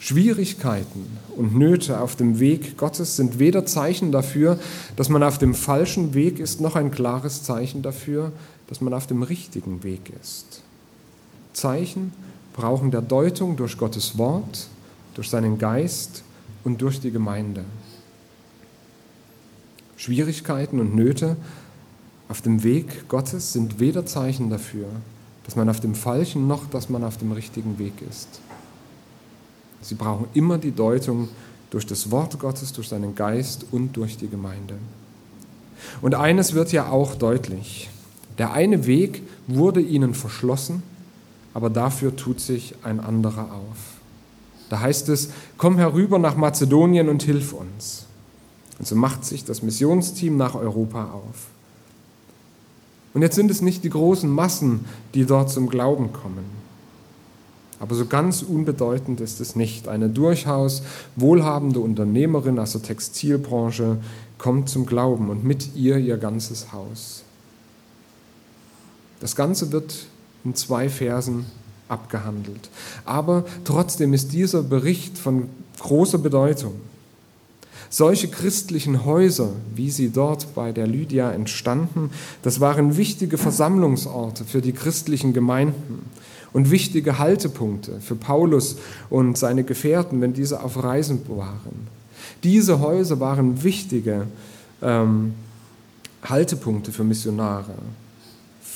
Schwierigkeiten 0.00 1.18
und 1.36 1.56
Nöte 1.56 2.00
auf 2.00 2.14
dem 2.14 2.38
Weg 2.38 2.76
Gottes 2.76 3.16
sind 3.16 3.38
weder 3.38 3.66
Zeichen 3.66 4.12
dafür, 4.12 4.58
dass 4.96 5.08
man 5.08 5.22
auf 5.22 5.38
dem 5.38 5.54
falschen 5.54 6.14
Weg 6.14 6.38
ist, 6.38 6.60
noch 6.60 6.76
ein 6.76 6.90
klares 6.90 7.42
Zeichen 7.42 7.82
dafür, 7.82 8.32
dass 8.68 8.80
man 8.80 8.94
auf 8.94 9.06
dem 9.06 9.22
richtigen 9.22 9.82
Weg 9.82 10.12
ist. 10.20 10.62
Zeichen 11.52 12.12
brauchen 12.54 12.90
der 12.90 13.02
Deutung 13.02 13.56
durch 13.56 13.76
Gottes 13.76 14.16
Wort, 14.18 14.68
durch 15.14 15.30
seinen 15.30 15.58
Geist 15.58 16.22
und 16.62 16.80
durch 16.80 17.00
die 17.00 17.10
Gemeinde. 17.10 17.64
Schwierigkeiten 19.96 20.78
und 20.78 20.94
Nöte 20.94 21.36
auf 22.28 22.40
dem 22.40 22.62
Weg 22.62 23.08
Gottes 23.08 23.52
sind 23.52 23.80
weder 23.80 24.06
Zeichen 24.06 24.48
dafür, 24.48 24.86
dass 25.44 25.56
man 25.56 25.68
auf 25.68 25.80
dem 25.80 25.96
falschen 25.96 26.46
noch 26.46 26.66
dass 26.70 26.88
man 26.88 27.02
auf 27.02 27.16
dem 27.16 27.32
richtigen 27.32 27.78
Weg 27.78 27.94
ist. 28.08 28.40
Sie 29.82 29.94
brauchen 29.94 30.26
immer 30.34 30.58
die 30.58 30.72
Deutung 30.72 31.28
durch 31.70 31.86
das 31.86 32.10
Wort 32.10 32.38
Gottes, 32.38 32.72
durch 32.72 32.88
seinen 32.88 33.14
Geist 33.14 33.66
und 33.70 33.96
durch 33.96 34.16
die 34.16 34.28
Gemeinde. 34.28 34.74
Und 36.02 36.14
eines 36.14 36.54
wird 36.54 36.72
ja 36.72 36.90
auch 36.90 37.14
deutlich. 37.14 37.90
Der 38.38 38.52
eine 38.52 38.86
Weg 38.86 39.22
wurde 39.46 39.80
ihnen 39.80 40.14
verschlossen, 40.14 40.82
aber 41.54 41.70
dafür 41.70 42.14
tut 42.14 42.40
sich 42.40 42.74
ein 42.82 43.00
anderer 43.00 43.52
auf. 43.52 43.98
Da 44.68 44.80
heißt 44.80 45.08
es, 45.08 45.30
komm 45.56 45.78
herüber 45.78 46.18
nach 46.18 46.36
Mazedonien 46.36 47.08
und 47.08 47.22
hilf 47.22 47.52
uns. 47.52 48.06
Und 48.78 48.86
so 48.86 48.94
macht 48.94 49.24
sich 49.24 49.44
das 49.44 49.62
Missionsteam 49.62 50.36
nach 50.36 50.54
Europa 50.54 51.10
auf. 51.12 51.48
Und 53.14 53.22
jetzt 53.22 53.34
sind 53.34 53.50
es 53.50 53.62
nicht 53.62 53.82
die 53.82 53.90
großen 53.90 54.30
Massen, 54.30 54.84
die 55.14 55.24
dort 55.24 55.50
zum 55.50 55.68
Glauben 55.68 56.12
kommen. 56.12 56.57
Aber 57.80 57.94
so 57.94 58.06
ganz 58.06 58.42
unbedeutend 58.42 59.20
ist 59.20 59.40
es 59.40 59.54
nicht. 59.54 59.88
Eine 59.88 60.08
durchaus 60.08 60.82
wohlhabende 61.16 61.80
Unternehmerin 61.80 62.58
aus 62.58 62.72
der 62.72 62.82
Textilbranche 62.82 63.98
kommt 64.36 64.68
zum 64.68 64.86
Glauben 64.86 65.30
und 65.30 65.44
mit 65.44 65.74
ihr 65.76 65.98
ihr 65.98 66.16
ganzes 66.16 66.72
Haus. 66.72 67.22
Das 69.20 69.36
Ganze 69.36 69.72
wird 69.72 70.06
in 70.44 70.54
zwei 70.54 70.88
Versen 70.88 71.46
abgehandelt. 71.88 72.68
Aber 73.04 73.44
trotzdem 73.64 74.12
ist 74.12 74.32
dieser 74.32 74.62
Bericht 74.62 75.18
von 75.18 75.48
großer 75.80 76.18
Bedeutung. 76.18 76.74
Solche 77.90 78.28
christlichen 78.28 79.04
Häuser, 79.04 79.50
wie 79.74 79.90
sie 79.90 80.10
dort 80.10 80.54
bei 80.54 80.72
der 80.72 80.86
Lydia 80.86 81.30
entstanden, 81.30 82.10
das 82.42 82.60
waren 82.60 82.96
wichtige 82.96 83.38
Versammlungsorte 83.38 84.44
für 84.44 84.60
die 84.60 84.72
christlichen 84.72 85.32
Gemeinden 85.32 86.04
und 86.52 86.70
wichtige 86.70 87.18
Haltepunkte 87.18 88.00
für 88.00 88.14
Paulus 88.14 88.76
und 89.10 89.38
seine 89.38 89.64
Gefährten, 89.64 90.20
wenn 90.20 90.32
diese 90.32 90.62
auf 90.62 90.82
Reisen 90.82 91.22
waren. 91.28 91.88
Diese 92.44 92.80
Häuser 92.80 93.20
waren 93.20 93.62
wichtige 93.62 94.26
ähm, 94.82 95.34
Haltepunkte 96.22 96.92
für 96.92 97.04
Missionare 97.04 97.74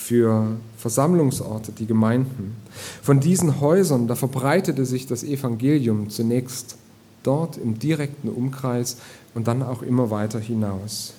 für 0.02 0.56
Versammlungsorte, 0.76 1.72
die 1.72 1.86
Gemeinden. 1.86 2.56
Von 3.02 3.20
diesen 3.20 3.60
Häusern, 3.60 4.08
da 4.08 4.16
verbreitete 4.16 4.84
sich 4.84 5.06
das 5.06 5.22
Evangelium 5.22 6.10
zunächst 6.10 6.76
dort 7.22 7.56
im 7.56 7.78
direkten 7.78 8.28
Umkreis 8.28 8.96
und 9.34 9.46
dann 9.46 9.62
auch 9.62 9.82
immer 9.82 10.10
weiter 10.10 10.40
hinaus. 10.40 11.14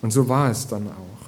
Und 0.00 0.12
so 0.12 0.28
war 0.28 0.50
es 0.50 0.66
dann 0.66 0.88
auch. 0.88 1.22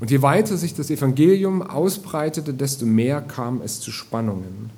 Und 0.00 0.10
je 0.10 0.22
weiter 0.22 0.56
sich 0.56 0.74
das 0.74 0.90
Evangelium 0.90 1.62
ausbreitete, 1.62 2.54
desto 2.54 2.86
mehr 2.86 3.20
kam 3.20 3.60
es 3.62 3.80
zu 3.80 3.90
Spannungen. 3.90 4.70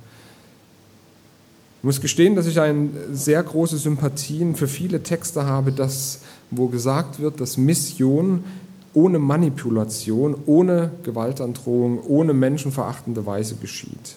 Ich 1.78 1.84
muss 1.84 2.00
gestehen, 2.00 2.36
dass 2.36 2.46
ich 2.46 2.60
eine 2.60 2.90
sehr 3.12 3.42
große 3.42 3.78
Sympathien 3.78 4.54
für 4.54 4.68
viele 4.68 5.02
Texte 5.02 5.44
habe, 5.44 5.72
dass, 5.72 6.20
wo 6.50 6.68
gesagt 6.68 7.20
wird, 7.20 7.40
dass 7.40 7.56
Mission 7.56 8.44
ohne 8.92 9.18
Manipulation, 9.18 10.36
ohne 10.46 10.90
Gewaltandrohung, 11.04 12.00
ohne 12.02 12.34
menschenverachtende 12.34 13.24
Weise 13.24 13.54
geschieht. 13.56 14.16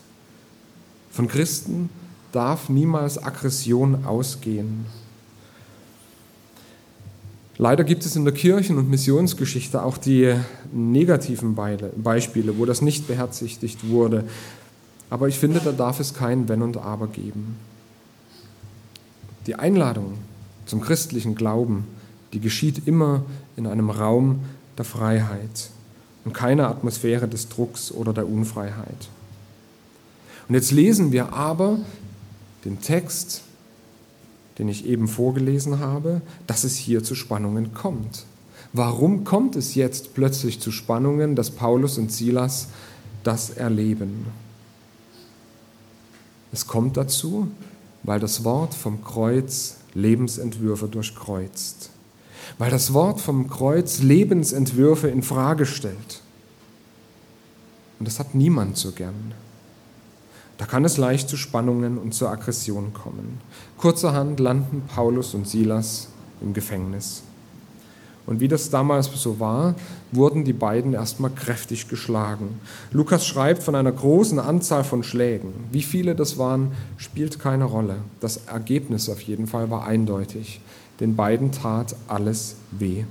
Von 1.11 1.27
Christen 1.27 1.89
darf 2.33 2.67
niemals 2.67 3.23
Aggression 3.23 4.05
ausgehen. 4.05 4.85
Leider 7.57 7.83
gibt 7.83 8.05
es 8.05 8.15
in 8.15 8.25
der 8.25 8.33
Kirchen- 8.33 8.77
und 8.77 8.89
Missionsgeschichte 8.89 9.83
auch 9.83 9.97
die 9.97 10.33
negativen 10.73 11.55
Beispiele, 11.55 12.57
wo 12.57 12.65
das 12.65 12.81
nicht 12.81 13.07
beherzigt 13.07 13.87
wurde. 13.87 14.25
Aber 15.09 15.27
ich 15.27 15.37
finde, 15.37 15.61
da 15.63 15.71
darf 15.71 15.99
es 15.99 16.15
kein 16.15 16.49
Wenn 16.49 16.63
und 16.63 16.77
Aber 16.77 17.07
geben. 17.07 17.55
Die 19.45 19.55
Einladung 19.55 20.17
zum 20.65 20.81
christlichen 20.81 21.35
Glauben, 21.35 21.85
die 22.33 22.39
geschieht 22.39 22.87
immer 22.87 23.23
in 23.55 23.67
einem 23.67 23.91
Raum 23.91 24.39
der 24.79 24.85
Freiheit 24.85 25.69
und 26.25 26.33
keine 26.33 26.67
Atmosphäre 26.67 27.27
des 27.27 27.49
Drucks 27.49 27.91
oder 27.91 28.13
der 28.13 28.27
Unfreiheit. 28.27 29.09
Und 30.47 30.55
jetzt 30.55 30.71
lesen 30.71 31.11
wir 31.11 31.33
aber 31.33 31.77
den 32.65 32.81
Text, 32.81 33.41
den 34.57 34.67
ich 34.67 34.85
eben 34.85 35.07
vorgelesen 35.07 35.79
habe, 35.79 36.21
dass 36.47 36.63
es 36.63 36.75
hier 36.75 37.03
zu 37.03 37.15
Spannungen 37.15 37.73
kommt. 37.73 38.25
Warum 38.71 39.23
kommt 39.23 39.55
es 39.55 39.75
jetzt 39.75 40.13
plötzlich 40.13 40.59
zu 40.59 40.71
Spannungen, 40.71 41.35
dass 41.35 41.51
Paulus 41.51 41.97
und 41.97 42.11
Silas 42.11 42.67
das 43.23 43.51
erleben? 43.51 44.27
Es 46.51 46.67
kommt 46.67 46.97
dazu, 46.97 47.47
weil 48.03 48.19
das 48.19 48.43
Wort 48.43 48.73
vom 48.73 49.03
Kreuz 49.03 49.77
Lebensentwürfe 49.93 50.87
durchkreuzt 50.87 51.89
weil 52.57 52.71
das 52.71 52.93
Wort 52.93 53.21
vom 53.21 53.49
Kreuz 53.49 53.99
Lebensentwürfe 53.99 55.07
in 55.07 55.23
Frage 55.23 55.65
stellt. 55.65 56.21
Und 57.99 58.07
das 58.07 58.19
hat 58.19 58.35
niemand 58.35 58.77
so 58.77 58.91
gern. 58.91 59.33
Da 60.57 60.65
kann 60.65 60.85
es 60.85 60.97
leicht 60.97 61.29
zu 61.29 61.37
Spannungen 61.37 61.97
und 61.97 62.13
zur 62.13 62.29
Aggression 62.29 62.93
kommen. 62.93 63.39
Kurzerhand 63.77 64.39
landen 64.39 64.83
Paulus 64.87 65.33
und 65.33 65.47
Silas 65.47 66.09
im 66.41 66.53
Gefängnis. 66.53 67.23
Und 68.25 68.39
wie 68.39 68.47
das 68.47 68.69
damals 68.69 69.09
so 69.13 69.39
war, 69.39 69.75
wurden 70.11 70.45
die 70.45 70.53
beiden 70.53 70.93
erstmal 70.93 71.31
kräftig 71.31 71.89
geschlagen. 71.89 72.61
Lukas 72.91 73.27
schreibt 73.27 73.63
von 73.63 73.75
einer 73.75 73.91
großen 73.91 74.39
Anzahl 74.39 74.83
von 74.85 75.03
Schlägen. 75.03 75.53
Wie 75.71 75.81
viele 75.81 76.15
das 76.15 76.37
waren, 76.37 76.71
spielt 76.97 77.39
keine 77.39 77.65
Rolle. 77.65 77.97
Das 78.21 78.37
Ergebnis 78.47 79.09
auf 79.09 79.21
jeden 79.21 79.47
Fall 79.47 79.69
war 79.69 79.85
eindeutig. 79.85 80.61
Den 80.99 81.15
beiden 81.15 81.51
tat 81.51 81.95
alles 82.07 82.55
weh. 82.71 83.03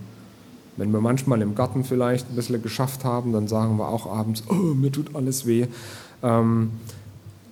Wenn 0.79 0.93
wir 0.93 1.03
manchmal 1.03 1.43
im 1.43 1.55
Garten 1.55 1.85
vielleicht 1.85 2.31
ein 2.31 2.37
bisschen 2.37 2.63
geschafft 2.63 3.05
haben, 3.05 3.35
dann 3.35 3.49
sagen 3.49 3.77
wir 3.77 3.89
auch 3.89 4.07
abends, 4.07 4.45
oh, 4.49 4.55
mir 4.55 4.91
tut 4.91 5.15
alles 5.15 5.45
weh. 5.45 5.67
Ähm, 6.23 6.71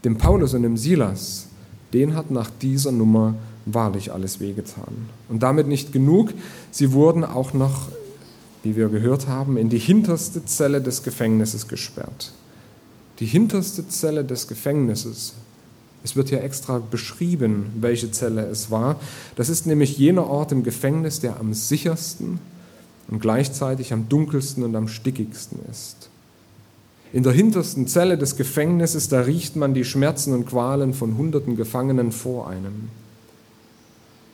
dem 0.05 0.17
Paulus 0.19 0.55
und 0.55 0.63
dem 0.63 0.77
Silas, 0.77 1.47
den 1.93 2.15
hat 2.15 2.31
nach 2.31 2.51
dieser 2.63 2.93
Nummer 2.93 3.35
wahrlich 3.67 4.13
alles 4.13 4.41
wehgetan. 4.41 5.09
Und 5.29 5.43
damit 5.43 5.67
nicht 5.67 5.93
genug, 5.93 6.33
sie 6.71 6.93
wurden 6.93 7.25
auch 7.25 7.53
noch, 7.53 7.89
wie 8.63 8.77
wir 8.77 8.89
gehört 8.89 9.29
haben, 9.29 9.57
in 9.57 9.69
die 9.69 9.79
hinterste 9.79 10.45
Zelle 10.45 10.81
des 10.81 11.03
Gefängnisses 11.03 11.69
gesperrt. 11.69 12.33
Die 13.19 13.27
hinterste 13.27 13.87
Zelle 13.89 14.25
des 14.25 14.49
Gefängnisses 14.49 15.35
es 16.03 16.17
wird 16.17 16.31
hier 16.31 16.43
extra 16.43 16.79
beschrieben, 16.79 17.73
welche 17.79 18.11
Zelle 18.11 18.47
es 18.47 18.71
war. 18.71 18.99
Das 19.37 19.49
ist 19.49 19.67
nämlich 19.67 19.99
jener 19.99 20.27
Ort 20.27 20.53
im 20.53 20.63
Gefängnis, 20.63 21.21
der 21.21 21.39
am 21.39 21.53
sichersten 21.53 22.39
und 23.09 23.21
gleichzeitig 23.21 23.93
am 23.93 24.09
dunkelsten 24.09 24.65
und 24.65 24.75
am 24.77 24.89
stickigsten 24.89 25.59
ist. 25.71 26.09
In 27.13 27.23
der 27.23 27.33
hintersten 27.33 27.87
Zelle 27.89 28.17
des 28.17 28.37
Gefängnisses, 28.37 29.09
da 29.09 29.23
riecht 29.23 29.57
man 29.57 29.75
die 29.75 29.85
Schmerzen 29.85 30.33
und 30.33 30.47
Qualen 30.47 30.95
von 30.95 31.17
hunderten 31.17 31.57
Gefangenen 31.57 32.13
vor 32.13 32.49
einem. 32.49 32.89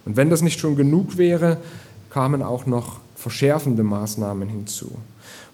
Und 0.04 0.16
wenn 0.16 0.30
das 0.30 0.42
nicht 0.42 0.60
schon 0.60 0.76
genug 0.76 1.16
wäre, 1.16 1.58
kamen 2.10 2.42
auch 2.42 2.66
noch 2.66 3.00
verschärfende 3.14 3.82
Maßnahmen 3.82 4.48
hinzu. 4.48 4.92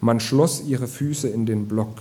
Man 0.00 0.19
schloss 0.19 0.64
ihre 0.67 0.88
Füße 0.88 1.29
in 1.29 1.47
den 1.47 1.69
Block 1.69 1.99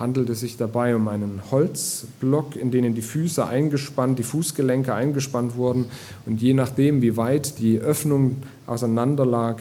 handelt 0.00 0.30
es 0.30 0.40
sich 0.40 0.56
dabei 0.56 0.96
um 0.96 1.08
einen 1.08 1.42
Holzblock, 1.50 2.56
in 2.56 2.70
den 2.70 2.94
die 2.94 3.02
Füße 3.02 3.46
eingespannt, 3.46 4.18
die 4.18 4.22
Fußgelenke 4.22 4.94
eingespannt 4.94 5.56
wurden 5.56 5.84
und 6.24 6.40
je 6.40 6.54
nachdem, 6.54 7.02
wie 7.02 7.18
weit 7.18 7.58
die 7.58 7.78
Öffnung 7.78 8.36
auseinander 8.66 9.26
lag, 9.26 9.60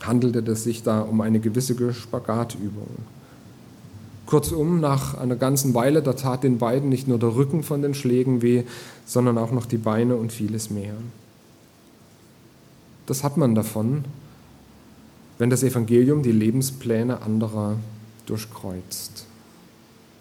handelte 0.00 0.48
es 0.52 0.62
sich 0.62 0.84
da 0.84 1.00
um 1.00 1.20
eine 1.20 1.40
gewisse 1.40 1.74
Spagatübung. 1.92 2.86
Kurzum, 4.28 4.78
nach 4.78 5.16
einer 5.16 5.36
ganzen 5.36 5.72
Weile, 5.72 6.02
da 6.02 6.12
tat 6.12 6.44
den 6.44 6.58
beiden 6.58 6.90
nicht 6.90 7.08
nur 7.08 7.18
der 7.18 7.34
Rücken 7.34 7.62
von 7.62 7.80
den 7.80 7.94
Schlägen 7.94 8.42
weh, 8.42 8.64
sondern 9.06 9.38
auch 9.38 9.52
noch 9.52 9.64
die 9.64 9.78
Beine 9.78 10.16
und 10.16 10.32
vieles 10.32 10.68
mehr. 10.68 10.92
Das 13.06 13.24
hat 13.24 13.38
man 13.38 13.54
davon, 13.54 14.04
wenn 15.38 15.48
das 15.48 15.62
Evangelium 15.62 16.22
die 16.22 16.32
Lebenspläne 16.32 17.22
anderer 17.22 17.76
durchkreuzt. 18.26 19.24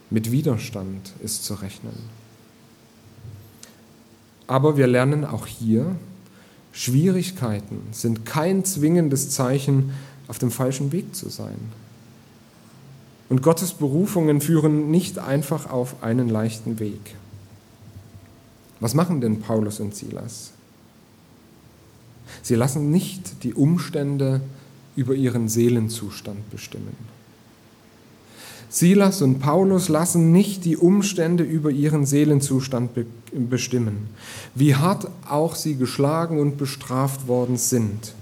Mit 0.09 0.31
Widerstand 0.31 1.11
ist 1.21 1.43
zu 1.43 1.55
rechnen. 1.55 1.97
Aber 4.47 4.77
wir 4.77 4.87
lernen 4.87 5.25
auch 5.25 5.47
hier, 5.47 5.97
Schwierigkeiten 6.71 7.81
sind 7.91 8.25
kein 8.25 8.63
zwingendes 8.63 9.31
Zeichen, 9.31 9.91
auf 10.29 10.39
dem 10.39 10.51
falschen 10.51 10.93
Weg 10.93 11.13
zu 11.13 11.27
sein. 11.27 11.57
Und 13.29 13.41
Gottes 13.41 13.73
Berufungen 13.73 14.41
führen 14.41 14.89
nicht 14.89 15.19
einfach 15.19 15.69
auf 15.69 16.01
einen 16.01 16.29
leichten 16.29 16.79
Weg. 16.79 17.15
Was 18.79 18.93
machen 18.93 19.21
denn 19.21 19.41
Paulus 19.41 19.79
und 19.79 19.95
Silas? 19.95 20.51
Sie 22.41 22.55
lassen 22.55 22.91
nicht 22.91 23.43
die 23.43 23.53
Umstände 23.53 24.41
über 24.95 25.15
ihren 25.15 25.49
Seelenzustand 25.49 26.49
bestimmen. 26.51 26.95
Silas 28.69 29.21
und 29.21 29.39
Paulus 29.39 29.87
lassen 29.87 30.31
nicht 30.31 30.65
die 30.65 30.75
Umstände 30.75 31.43
über 31.43 31.71
ihren 31.71 32.05
Seelenzustand 32.05 32.91
bestimmen, 33.49 34.09
wie 34.55 34.75
hart 34.75 35.09
auch 35.27 35.55
sie 35.55 35.75
geschlagen 35.75 36.39
und 36.39 36.57
bestraft 36.57 37.27
worden 37.27 37.57
sind. 37.57 38.13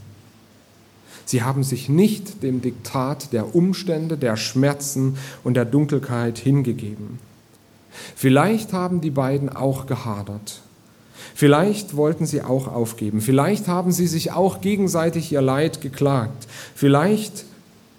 Sie 1.25 1.41
haben 1.41 1.63
sich 1.63 1.89
nicht 1.89 2.43
dem 2.43 2.61
Diktat 2.61 3.33
der 3.33 3.55
Umstände, 3.55 4.17
der 4.17 4.37
Schmerzen 4.37 5.17
und 5.43 5.55
der 5.55 5.65
Dunkelheit 5.65 6.37
hingegeben. 6.37 7.19
Vielleicht 8.15 8.73
haben 8.73 9.01
die 9.01 9.11
beiden 9.11 9.49
auch 9.49 9.87
gehadert. 9.87 10.61
Vielleicht 11.33 11.95
wollten 11.95 12.25
sie 12.25 12.41
auch 12.41 12.67
aufgeben. 12.67 13.21
Vielleicht 13.21 13.67
haben 13.67 13.91
sie 13.91 14.07
sich 14.07 14.31
auch 14.31 14.61
gegenseitig 14.61 15.31
ihr 15.31 15.41
Leid 15.41 15.81
geklagt. 15.81 16.47
Vielleicht 16.75 17.45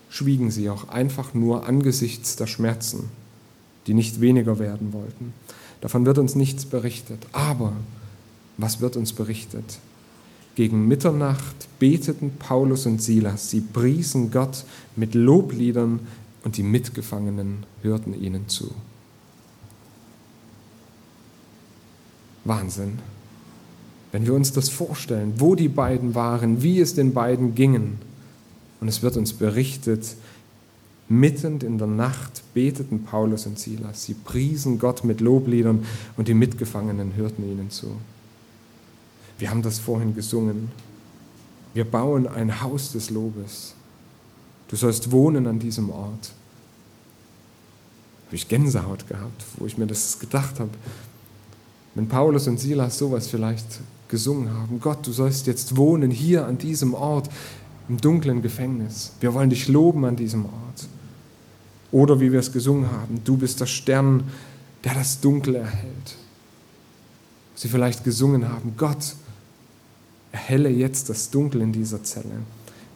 schwiegen 0.09 0.51
sie 0.51 0.71
auch 0.71 0.89
einfach 0.89 1.35
nur 1.35 1.67
angesichts 1.67 2.37
der 2.37 2.47
Schmerzen, 2.47 3.11
die 3.87 3.95
nicht 3.95 4.21
weniger 4.21 4.59
werden 4.59 4.93
wollten. 4.93 5.35
Davon 5.81 6.07
wird 6.07 6.19
uns 6.19 6.35
nichts 6.35 6.65
berichtet. 6.65 7.27
Aber 7.33 7.73
was 8.57 8.81
wird 8.81 8.97
uns 8.97 9.13
berichtet? 9.13 9.79
Gegen 10.57 10.89
Mitternacht 10.89 11.69
beteten 11.79 12.33
Paulus 12.39 12.87
und 12.87 13.01
Silas. 13.01 13.51
Sie 13.51 13.61
priesen 13.61 14.31
Gott 14.31 14.65
mit 14.97 15.15
Lobliedern 15.15 16.01
und 16.45 16.57
die 16.57 16.63
Mitgefangenen 16.63 17.65
hörten 17.83 18.19
ihnen 18.21 18.49
zu. 18.49 18.75
Wahnsinn. 22.45 22.99
Wenn 24.13 24.25
wir 24.25 24.33
uns 24.33 24.53
das 24.53 24.71
vorstellen, 24.71 25.35
wo 25.37 25.55
die 25.55 25.69
beiden 25.69 26.15
waren, 26.15 26.63
wie 26.63 26.81
es 26.81 26.95
den 26.95 27.13
beiden 27.13 27.55
gingen, 27.55 27.99
und 28.81 28.89
es 28.89 29.03
wird 29.03 29.19
uns 29.19 29.35
berichtet, 29.35 30.17
mitten 31.09 31.61
in 31.61 31.77
der 31.77 31.87
Nacht 31.87 32.43
beteten 32.55 33.05
Paulus 33.05 33.47
und 33.47 33.59
Silas. 33.59 34.05
Sie 34.05 34.15
priesen 34.15 34.79
Gott 34.79 35.05
mit 35.05 35.21
Lobliedern 35.21 35.85
und 36.17 36.29
die 36.29 36.35
Mitgefangenen 36.35 37.15
hörten 37.15 37.43
ihnen 37.43 37.71
zu. 37.71 37.97
Wir 39.39 39.51
haben 39.51 39.63
das 39.63 39.79
vorhin 39.79 40.15
gesungen. 40.15 40.71
Wir 41.75 41.85
bauen 41.85 42.27
ein 42.27 42.63
Haus 42.63 42.93
des 42.93 43.11
Lobes. 43.11 43.75
Du 44.69 44.77
sollst 44.77 45.11
wohnen 45.11 45.47
an 45.47 45.59
diesem 45.59 45.91
Ort. 45.91 46.33
Habe 48.27 48.37
ich 48.37 48.49
Gänsehaut 48.49 49.07
gehabt, 49.07 49.45
wo 49.59 49.67
ich 49.67 49.79
mir 49.79 49.87
das 49.87 50.19
gedacht 50.19 50.59
habe. 50.59 50.71
Wenn 51.95 52.09
Paulus 52.09 52.49
und 52.49 52.59
Silas 52.59 52.99
sowas 52.99 53.29
vielleicht 53.29 53.81
gesungen 54.09 54.53
haben, 54.53 54.81
Gott, 54.81 55.07
du 55.07 55.13
sollst 55.13 55.47
jetzt 55.47 55.77
wohnen 55.77 56.11
hier 56.11 56.47
an 56.47 56.59
diesem 56.59 56.95
Ort 56.95 57.31
im 57.89 58.01
dunklen 58.01 58.43
Gefängnis. 58.43 59.13
Wir 59.21 59.33
wollen 59.35 59.51
dich 59.51 59.69
loben 59.69 60.05
an 60.05 60.17
diesem 60.17 60.47
Ort. 60.47 60.89
Oder 61.93 62.19
wie 62.21 62.33
wir 62.33 62.41
es 62.41 62.53
gesungen 62.53 62.91
haben, 62.91 63.21
du 63.25 63.37
bist 63.37 63.61
der 63.61 63.67
Stern, 63.67 64.25
der 64.83 64.95
das 64.95 65.21
Dunkel 65.21 65.57
erhält. 65.57 66.17
Sie 67.55 67.69
vielleicht 67.69 68.05
gesungen 68.05 68.49
haben, 68.49 68.75
Gott, 68.77 69.15
erhelle 70.37 70.69
jetzt 70.69 71.09
das 71.09 71.31
Dunkel 71.31 71.63
in 71.63 71.73
dieser 71.73 72.05
Zelle. 72.05 72.43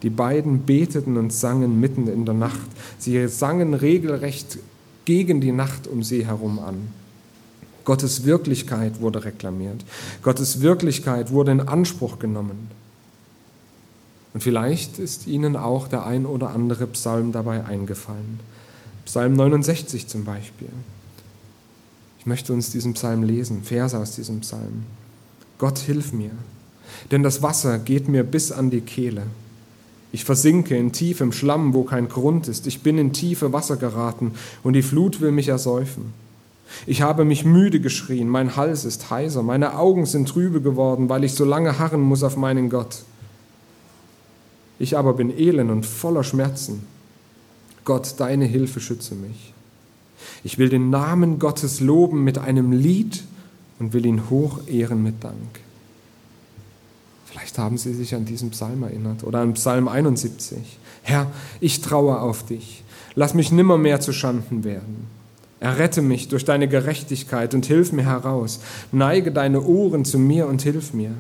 Die 0.03 0.11
beiden 0.11 0.67
beteten 0.67 1.17
und 1.17 1.33
sangen 1.33 1.81
mitten 1.81 2.07
in 2.07 2.27
der 2.27 2.35
Nacht. 2.35 2.69
Sie 2.99 3.27
sangen 3.29 3.73
regelrecht 3.73 4.59
gegen 5.07 5.41
die 5.41 5.53
Nacht 5.53 5.87
um 5.87 6.03
sie 6.03 6.27
herum 6.27 6.59
an. 6.59 6.89
Gottes 7.85 8.25
Wirklichkeit 8.25 9.01
wurde 9.01 9.25
reklamiert. 9.25 9.85
Gottes 10.23 10.61
Wirklichkeit 10.61 11.33
wurde 11.33 11.53
in 11.53 11.61
Anspruch 11.61 12.19
genommen. 12.19 12.69
Und 14.35 14.43
vielleicht 14.43 14.99
ist 14.99 15.27
Ihnen 15.27 15.57
auch 15.57 15.89
der 15.89 16.05
ein 16.05 16.27
oder 16.27 16.51
andere 16.51 16.87
Psalm 16.89 17.33
dabei 17.33 17.65
eingefallen. 17.65 18.39
Psalm 19.07 19.33
69 19.33 20.07
zum 20.07 20.25
Beispiel. 20.25 20.69
Ich 22.19 22.27
möchte 22.27 22.53
uns 22.53 22.71
diesen 22.71 22.93
Psalm 22.93 23.23
lesen, 23.23 23.63
Verse 23.65 23.99
aus 23.99 24.15
diesem 24.15 24.41
Psalm. 24.41 24.85
Gott, 25.59 25.79
hilf 25.79 26.13
mir, 26.13 26.33
denn 27.11 27.23
das 27.23 27.43
Wasser 27.43 27.79
geht 27.79 28.09
mir 28.09 28.25
bis 28.25 28.53
an 28.53 28.71
die 28.71 28.81
Kehle. 28.81 29.23
Ich 30.13 30.25
versinke 30.25 30.77
in 30.77 30.93
tiefem 30.93 31.33
Schlamm, 31.33 31.73
wo 31.73 31.85
kein 31.85 32.09
Grund 32.09 32.49
ist. 32.49 32.67
Ich 32.67 32.83
bin 32.83 32.99
in 32.99 33.13
tiefe 33.13 33.53
Wasser 33.53 33.77
geraten 33.77 34.33
und 34.63 34.73
die 34.73 34.83
Flut 34.83 35.21
will 35.21 35.31
mich 35.31 35.49
ersäufen. 35.49 36.13
Ich 36.87 37.03
habe 37.03 37.25
mich 37.25 37.45
müde 37.45 37.81
geschrien, 37.81 38.29
mein 38.29 38.57
Hals 38.57 38.85
ist 38.85 39.11
heiser, 39.11 39.43
meine 39.43 39.77
Augen 39.77 40.07
sind 40.07 40.29
trübe 40.29 40.61
geworden, 40.61 41.09
weil 41.09 41.25
ich 41.25 41.35
so 41.35 41.45
lange 41.45 41.79
harren 41.79 42.01
muss 42.01 42.23
auf 42.23 42.37
meinen 42.37 42.71
Gott. 42.71 43.03
Ich 44.79 44.97
aber 44.97 45.15
bin 45.15 45.37
elend 45.37 45.71
und 45.71 45.85
voller 45.85 46.25
Schmerzen. 46.25 46.85
Gott, 47.85 48.15
deine 48.19 48.45
Hilfe 48.45 48.81
schütze 48.81 49.15
mich. 49.15 49.53
Ich 50.43 50.59
will 50.59 50.69
den 50.69 50.91
Namen 50.91 51.39
Gottes 51.39 51.81
loben 51.81 52.25
mit 52.25 52.39
einem 52.39 52.73
Lied 52.73 53.25
und 53.79 53.93
will 53.93 54.07
ihn 54.07 54.31
hoch 54.31 54.61
ehren 54.67 55.03
mit 55.03 55.23
Dank. 55.23 55.61
Vielleicht 57.51 57.65
haben 57.65 57.79
Sie 57.79 57.95
sich 57.95 58.15
an 58.15 58.25
diesen 58.25 58.51
Psalm 58.51 58.85
erinnert 58.85 59.25
oder 59.25 59.41
an 59.41 59.55
Psalm 59.55 59.89
71. 59.89 60.57
Herr, 61.03 61.27
ich 61.59 61.81
traue 61.81 62.21
auf 62.21 62.47
dich. 62.47 62.85
Lass 63.17 63.35
mich 63.35 63.51
nimmermehr 63.51 64.01
zu 64.01 64.13
Schanden 64.13 64.63
werden. 64.63 65.09
Errette 65.59 66.01
mich 66.01 66.29
durch 66.29 66.45
deine 66.45 66.69
Gerechtigkeit 66.69 67.53
und 67.53 67.67
hilf 67.67 67.91
mir 67.91 68.05
heraus. 68.05 68.61
Neige 68.93 69.33
deine 69.33 69.63
Ohren 69.63 70.05
zu 70.05 70.17
mir 70.17 70.47
und 70.47 70.63
hilf 70.63 70.95
mir. 70.95 71.11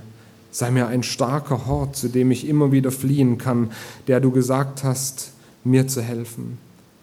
Sei 0.52 0.70
mir 0.70 0.86
ein 0.86 1.02
starker 1.02 1.66
Hort, 1.66 1.96
zu 1.96 2.08
dem 2.08 2.30
ich 2.30 2.46
immer 2.46 2.70
wieder 2.70 2.92
fliehen 2.92 3.36
kann, 3.36 3.72
der 4.06 4.20
du 4.20 4.30
gesagt 4.30 4.84
hast, 4.84 5.32
mir 5.64 5.88
zu 5.88 6.00
helfen. 6.00 6.58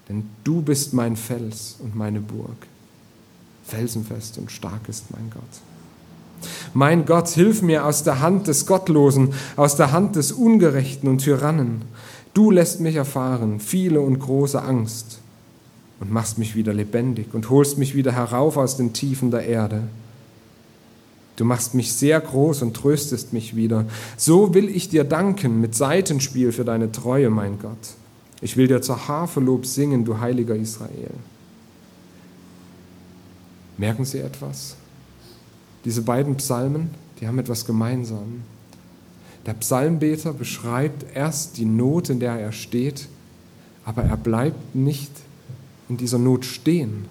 Denn 0.08 0.24
du 0.46 0.62
bist 0.62 0.94
mein 0.94 1.18
Fels 1.18 1.76
und 1.80 1.98
meine 1.98 2.22
Burg. 2.22 2.56
Felsenfest 3.66 4.38
und 4.38 4.54
stark 4.54 4.88
ist 4.88 5.12
mein 5.12 5.30
Gott. 5.34 5.67
Mein 6.74 7.06
Gott, 7.06 7.30
hilf 7.30 7.62
mir 7.62 7.86
aus 7.86 8.04
der 8.04 8.20
Hand 8.22 8.48
des 8.48 8.66
Gottlosen, 8.66 9.34
aus 9.56 9.76
der 9.76 9.92
Hand 9.92 10.16
des 10.16 10.32
Ungerechten 10.32 11.10
und 11.10 11.20
Tyrannen. 11.20 11.82
Du 12.34 12.52
lässt 12.52 12.80
mich 12.82 12.96
erfahren 12.96 13.60
viele 13.60 14.02
und 14.02 14.20
große 14.20 14.62
Angst 14.62 15.20
und 16.00 16.12
machst 16.12 16.38
mich 16.38 16.56
wieder 16.56 16.74
lebendig 16.74 17.34
und 17.34 17.50
holst 17.50 17.78
mich 17.78 17.96
wieder 17.96 18.12
herauf 18.12 18.58
aus 18.58 18.78
den 18.78 18.94
Tiefen 18.94 19.32
der 19.32 19.46
Erde. 19.46 19.84
Du 21.38 21.46
machst 21.46 21.76
mich 21.76 21.94
sehr 21.94 22.20
groß 22.20 22.64
und 22.64 22.76
tröstest 22.76 23.32
mich 23.32 23.56
wieder. 23.56 23.86
So 24.18 24.54
will 24.54 24.70
ich 24.70 24.90
dir 24.90 25.04
danken 25.04 25.62
mit 25.62 25.76
Seitenspiel 25.76 26.52
für 26.52 26.66
deine 26.66 26.92
Treue, 26.92 27.30
mein 27.30 27.60
Gott. 27.60 27.96
Ich 28.42 28.58
will 28.58 28.68
dir 28.68 28.82
zur 28.82 29.08
Harfe 29.08 29.40
Lob 29.40 29.66
singen, 29.66 30.06
du 30.06 30.20
heiliger 30.20 30.56
Israel. 30.56 31.12
Merken 33.78 34.06
Sie 34.06 34.20
etwas? 34.20 34.76
Diese 35.88 36.02
beiden 36.02 36.36
Psalmen, 36.36 36.90
die 37.22 37.30
haben 37.30 37.40
etwas 37.40 37.66
gemeinsam. 37.66 38.42
Der 39.46 39.54
Psalmbeter 39.54 40.34
beschreibt 40.34 41.06
erst 41.16 41.56
die 41.56 41.64
Not, 41.64 42.10
in 42.10 42.20
der 42.20 42.34
er 42.34 42.52
steht, 42.52 43.08
aber 43.86 44.04
er 44.04 44.18
bleibt 44.18 44.76
nicht 44.76 45.10
in 45.88 45.96
dieser 45.96 46.18
Not 46.18 46.44
stehen, 46.44 47.06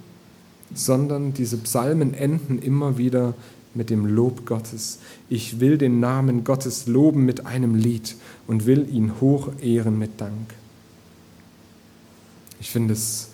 sondern 0.74 1.32
diese 1.32 1.56
Psalmen 1.56 2.12
enden 2.12 2.58
immer 2.58 2.98
wieder 2.98 3.32
mit 3.72 3.88
dem 3.88 4.04
Lob 4.04 4.44
Gottes. 4.44 4.98
Ich 5.30 5.58
will 5.58 5.78
den 5.78 5.98
Namen 5.98 6.44
Gottes 6.44 6.86
loben 6.86 7.24
mit 7.24 7.46
einem 7.46 7.76
Lied 7.76 8.14
und 8.46 8.66
will 8.66 8.86
ihn 8.92 9.22
hoch 9.22 9.52
ehren 9.62 9.98
mit 9.98 10.20
Dank. 10.20 10.52
Ich 12.60 12.70
finde 12.70 12.92
es 12.92 13.30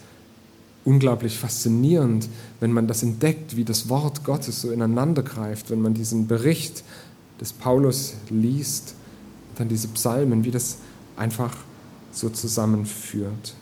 unglaublich 0.85 1.39
faszinierend, 1.39 2.29
wenn 2.61 2.73
man 2.73 2.87
das 2.87 3.03
entdeckt, 3.03 3.57
wie 3.57 3.65
das 3.65 3.89
Wort 3.89 4.25
Gottes 4.25 4.61
so 4.61 4.71
ineinander 4.71 5.23
greift, 5.23 5.71
wenn 5.71 5.81
man 5.81 5.95
diesen 5.95 6.27
Bericht 6.27 6.83
des 7.41 7.53
Paulus 7.53 8.15
liest, 8.31 8.95
dann 9.57 9.69
diese 9.69 9.89
Psalmen, 9.89 10.45
wie 10.45 10.51
das 10.51 10.79
einfach 11.17 11.55
so 12.13 12.29
zusammenführt. 12.29 13.55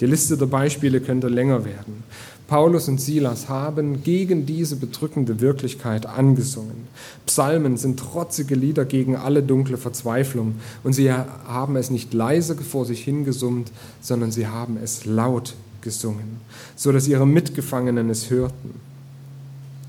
Die 0.00 0.06
Liste 0.06 0.36
der 0.36 0.46
Beispiele 0.46 1.00
könnte 1.00 1.28
länger 1.28 1.64
werden. 1.64 2.04
Paulus 2.46 2.88
und 2.88 2.98
Silas 2.98 3.48
haben 3.48 4.02
gegen 4.02 4.46
diese 4.46 4.76
bedrückende 4.76 5.40
Wirklichkeit 5.40 6.06
angesungen. 6.06 6.86
Psalmen 7.26 7.76
sind 7.76 7.98
trotzige 7.98 8.54
Lieder 8.54 8.86
gegen 8.86 9.16
alle 9.16 9.42
dunkle 9.42 9.76
Verzweiflung. 9.76 10.54
Und 10.82 10.94
sie 10.94 11.12
haben 11.12 11.76
es 11.76 11.90
nicht 11.90 12.14
leise 12.14 12.56
vor 12.56 12.86
sich 12.86 13.04
hingesummt, 13.04 13.70
sondern 14.00 14.30
sie 14.30 14.46
haben 14.46 14.78
es 14.82 15.04
laut 15.04 15.54
gesungen, 15.80 16.40
so 16.76 16.92
dass 16.92 17.08
ihre 17.08 17.26
Mitgefangenen 17.26 18.10
es 18.10 18.30
hörten. 18.30 18.80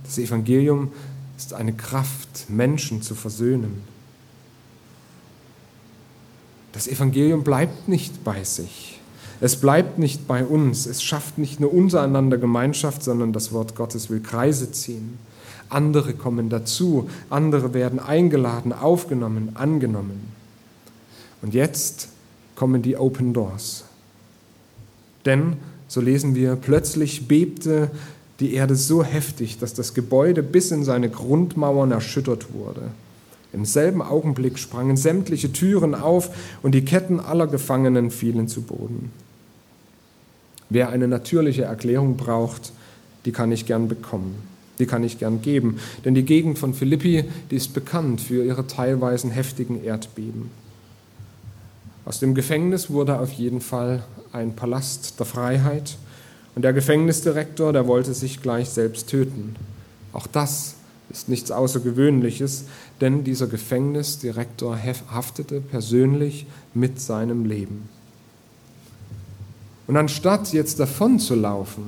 Das 0.04 0.18
Evangelium 0.18 0.92
ist 1.38 1.54
eine 1.54 1.74
Kraft, 1.74 2.50
Menschen 2.50 3.02
zu 3.02 3.16
versöhnen. 3.16 3.82
Das 6.72 6.88
Evangelium 6.88 7.44
bleibt 7.44 7.88
nicht 7.88 8.24
bei 8.24 8.44
sich. 8.44 9.00
Es 9.42 9.56
bleibt 9.56 10.00
nicht 10.00 10.28
bei 10.28 10.46
uns, 10.46 10.86
es 10.86 11.02
schafft 11.02 11.38
nicht 11.38 11.60
nur 11.60 11.74
untereinander 11.74 12.38
Gemeinschaft, 12.38 13.04
sondern 13.04 13.32
das 13.32 13.54
Wort 13.54 13.76
Gottes 13.76 14.10
will 14.10 14.20
Kreise 14.20 14.72
ziehen. 14.72 15.18
Andere 15.70 16.14
kommen 16.14 16.50
dazu, 16.50 17.10
andere 17.30 17.74
werden 17.74 18.00
eingeladen, 18.00 18.74
aufgenommen, 18.74 19.52
angenommen. 19.54 20.34
Und 21.42 21.54
jetzt 21.54 22.10
kommen 22.56 22.82
die 22.82 22.98
Open 22.98 23.34
Doors. 23.34 23.86
Denn, 25.26 25.58
so 25.90 26.00
lesen 26.00 26.36
wir, 26.36 26.56
plötzlich 26.56 27.28
bebte 27.28 27.90
die 28.40 28.54
Erde 28.54 28.76
so 28.76 29.04
heftig, 29.04 29.58
dass 29.58 29.74
das 29.74 29.94
Gebäude 29.94 30.44
bis 30.44 30.72
in 30.72 30.86
seine 30.86 31.10
Grundmauern 31.10 31.92
erschüttert 31.92 32.54
wurde. 32.54 32.84
Im 33.52 33.66
selben 33.66 34.02
Augenblick 34.02 34.60
sprangen 34.60 34.96
sämtliche 34.96 35.52
Türen 35.52 35.96
auf 35.96 36.30
und 36.62 36.74
die 36.74 36.86
Ketten 36.86 37.20
aller 37.20 37.48
Gefangenen 37.48 38.12
fielen 38.12 38.48
zu 38.48 38.62
Boden. 38.62 39.12
Wer 40.70 40.90
eine 40.90 41.08
natürliche 41.08 41.64
Erklärung 41.64 42.16
braucht, 42.16 42.72
die 43.26 43.32
kann 43.32 43.52
ich 43.52 43.66
gern 43.66 43.88
bekommen. 43.88 44.36
Die 44.78 44.86
kann 44.86 45.04
ich 45.04 45.18
gern 45.18 45.42
geben. 45.42 45.80
Denn 46.06 46.14
die 46.14 46.24
Gegend 46.24 46.60
von 46.60 46.76
Philippi, 46.76 47.26
die 47.50 47.56
ist 47.56 47.74
bekannt 47.74 48.22
für 48.22 48.46
ihre 48.46 48.68
teilweise 48.68 49.30
heftigen 49.30 49.84
Erdbeben. 49.84 50.52
Aus 52.06 52.20
dem 52.20 52.36
Gefängnis 52.36 52.90
wurde 52.90 53.20
auf 53.20 53.32
jeden 53.32 53.62
Fall 53.62 54.04
ein 54.32 54.56
Palast 54.56 55.20
der 55.20 55.26
Freiheit. 55.26 55.98
Und 56.56 56.64
der 56.64 56.74
Gefängnisdirektor, 56.74 57.74
der 57.74 57.88
wollte 57.88 58.14
sich 58.14 58.42
gleich 58.42 58.70
selbst 58.70 59.08
töten. 59.08 59.56
Auch 60.14 60.28
das 60.28 60.76
ist 61.10 61.30
nichts 61.30 61.52
Außergewöhnliches, 61.52 62.66
denn 63.02 63.24
dieser 63.24 63.48
Gefängnisdirektor 63.48 64.78
haftete 65.12 65.62
persönlich 65.62 66.46
mit 66.74 67.00
seinem 67.00 67.46
Leben. 67.46 67.90
Und 69.88 69.98
anstatt 69.98 70.54
jetzt 70.54 70.80
davon 70.80 71.20
zu 71.20 71.34
laufen, 71.34 71.84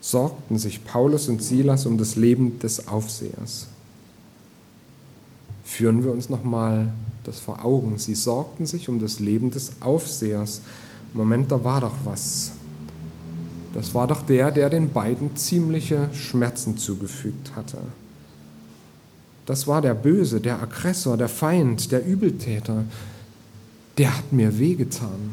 sorgten 0.00 0.58
sich 0.58 0.84
Paulus 0.84 1.28
und 1.28 1.42
Silas 1.42 1.86
um 1.86 1.96
das 1.98 2.16
Leben 2.16 2.58
des 2.58 2.86
Aufsehers. 2.88 3.66
Führen 5.64 6.04
wir 6.04 6.12
uns 6.12 6.28
nochmal 6.28 6.92
das 7.28 7.38
vor 7.38 7.64
Augen. 7.64 7.98
Sie 7.98 8.14
sorgten 8.14 8.66
sich 8.66 8.88
um 8.88 8.98
das 8.98 9.20
Leben 9.20 9.50
des 9.50 9.72
Aufsehers. 9.80 10.62
Moment, 11.12 11.52
da 11.52 11.62
war 11.62 11.80
doch 11.82 11.94
was. 12.04 12.52
Das 13.74 13.94
war 13.94 14.06
doch 14.06 14.22
der, 14.22 14.50
der 14.50 14.70
den 14.70 14.92
beiden 14.92 15.36
ziemliche 15.36 16.08
Schmerzen 16.14 16.78
zugefügt 16.78 17.54
hatte. 17.54 17.78
Das 19.46 19.66
war 19.66 19.80
der 19.80 19.94
Böse, 19.94 20.40
der 20.40 20.60
Aggressor, 20.60 21.16
der 21.16 21.28
Feind, 21.28 21.92
der 21.92 22.04
Übeltäter. 22.04 22.84
Der 23.98 24.16
hat 24.16 24.32
mir 24.32 24.58
wehgetan. 24.58 25.30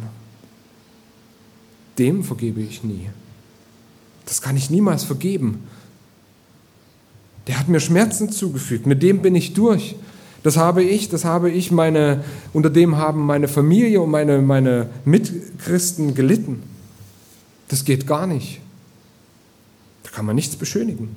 Dem 1.98 2.24
vergebe 2.24 2.62
ich 2.62 2.84
nie. 2.84 3.10
Das 4.26 4.42
kann 4.42 4.58
ich 4.58 4.70
niemals 4.70 5.04
vergeben. 5.04 5.64
Der 7.48 7.60
hat 7.60 7.68
mir 7.70 7.80
Schmerzen 7.80 8.32
zugefügt, 8.32 8.86
mit 8.86 9.04
dem 9.04 9.22
bin 9.22 9.36
ich 9.36 9.54
durch. 9.54 9.96
Das 10.46 10.58
habe 10.58 10.84
ich, 10.84 11.10
das 11.10 11.26
habe 11.26 11.50
ich, 11.50 11.72
meine, 11.72 12.24
unter 12.54 12.70
dem 12.70 12.98
haben 12.98 13.26
meine 13.26 13.48
Familie 13.48 14.00
und 14.00 14.12
meine, 14.12 14.44
meine 14.44 14.92
Mitchristen 15.04 16.14
gelitten. 16.14 16.62
Das 17.68 17.84
geht 17.84 18.06
gar 18.06 18.28
nicht. 18.28 18.62
Da 20.04 20.12
kann 20.12 20.24
man 20.24 20.36
nichts 20.36 20.56
beschönigen. 20.56 21.16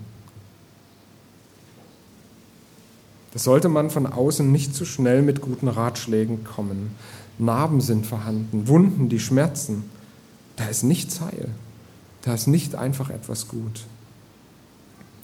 Da 3.35 3.39
sollte 3.39 3.69
man 3.69 3.91
von 3.91 4.07
außen 4.07 4.51
nicht 4.51 4.75
zu 4.75 4.87
schnell 4.87 5.21
mit 5.21 5.43
guten 5.43 5.69
Ratschlägen 5.69 6.45
kommen. 6.45 6.93
Narben 7.39 7.83
sind 7.83 8.07
vorhanden, 8.07 8.67
Wunden, 8.67 9.11
die 9.11 9.21
schmerzen. 9.21 9.85
Da 10.57 10.69
ist 10.69 10.85
nichts 10.85 11.21
heil. 11.21 11.51
Da 12.23 12.33
ist 12.33 12.47
nicht 12.47 12.77
einfach 12.77 13.11
etwas 13.11 13.47
gut. 13.47 13.83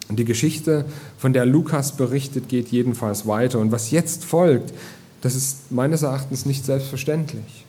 Und 0.09 0.19
die 0.19 0.25
Geschichte, 0.25 0.85
von 1.19 1.33
der 1.33 1.47
Lukas 1.47 1.93
berichtet, 1.93 2.49
geht 2.49 2.69
jedenfalls 2.69 3.27
weiter. 3.27 3.59
Und 3.59 3.73
was 3.73 3.91
jetzt 3.91 4.25
folgt, 4.25 4.73
das 5.23 5.35
ist 5.35 5.71
meines 5.73 6.03
Erachtens 6.03 6.45
nicht 6.45 6.65
selbstverständlich. 6.65 7.65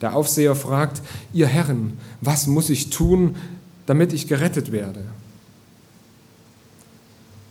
Der 0.00 0.16
Aufseher 0.16 0.54
fragt, 0.54 1.02
ihr 1.32 1.46
Herren, 1.46 1.98
was 2.22 2.46
muss 2.46 2.70
ich 2.70 2.88
tun, 2.88 3.36
damit 3.84 4.12
ich 4.14 4.28
gerettet 4.28 4.72
werde? 4.72 5.04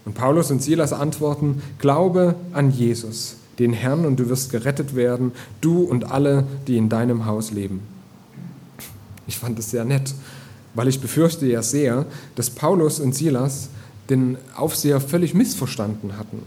Und 0.06 0.15
Paulus 0.15 0.50
und 0.50 0.63
Silas 0.63 0.91
antworten, 0.91 1.62
glaube 1.78 2.34
an 2.52 2.72
Jesus, 2.72 3.36
den 3.60 3.74
Herrn, 3.74 4.06
und 4.06 4.19
du 4.19 4.30
wirst 4.30 4.52
gerettet 4.52 4.95
werden, 4.95 5.34
du 5.62 5.84
und 5.84 6.12
alle, 6.12 6.48
die 6.65 6.78
in 6.78 6.89
deinem 6.89 7.28
Haus 7.28 7.52
leben. 7.52 7.82
Ich 9.28 9.38
fand 9.38 9.60
es 9.60 9.69
sehr 9.69 9.86
nett 9.86 10.15
weil 10.74 10.88
ich 10.88 11.02
befürchte 11.02 11.45
ja 11.45 11.62
sehr, 11.62 12.06
dass 12.36 12.50
Paulus 12.50 13.00
und 13.00 13.15
Silas 13.15 13.69
den 14.10 14.38
Aufseher 14.56 15.00
völlig 15.02 15.34
missverstanden 15.34 16.17
hatten. 16.17 16.41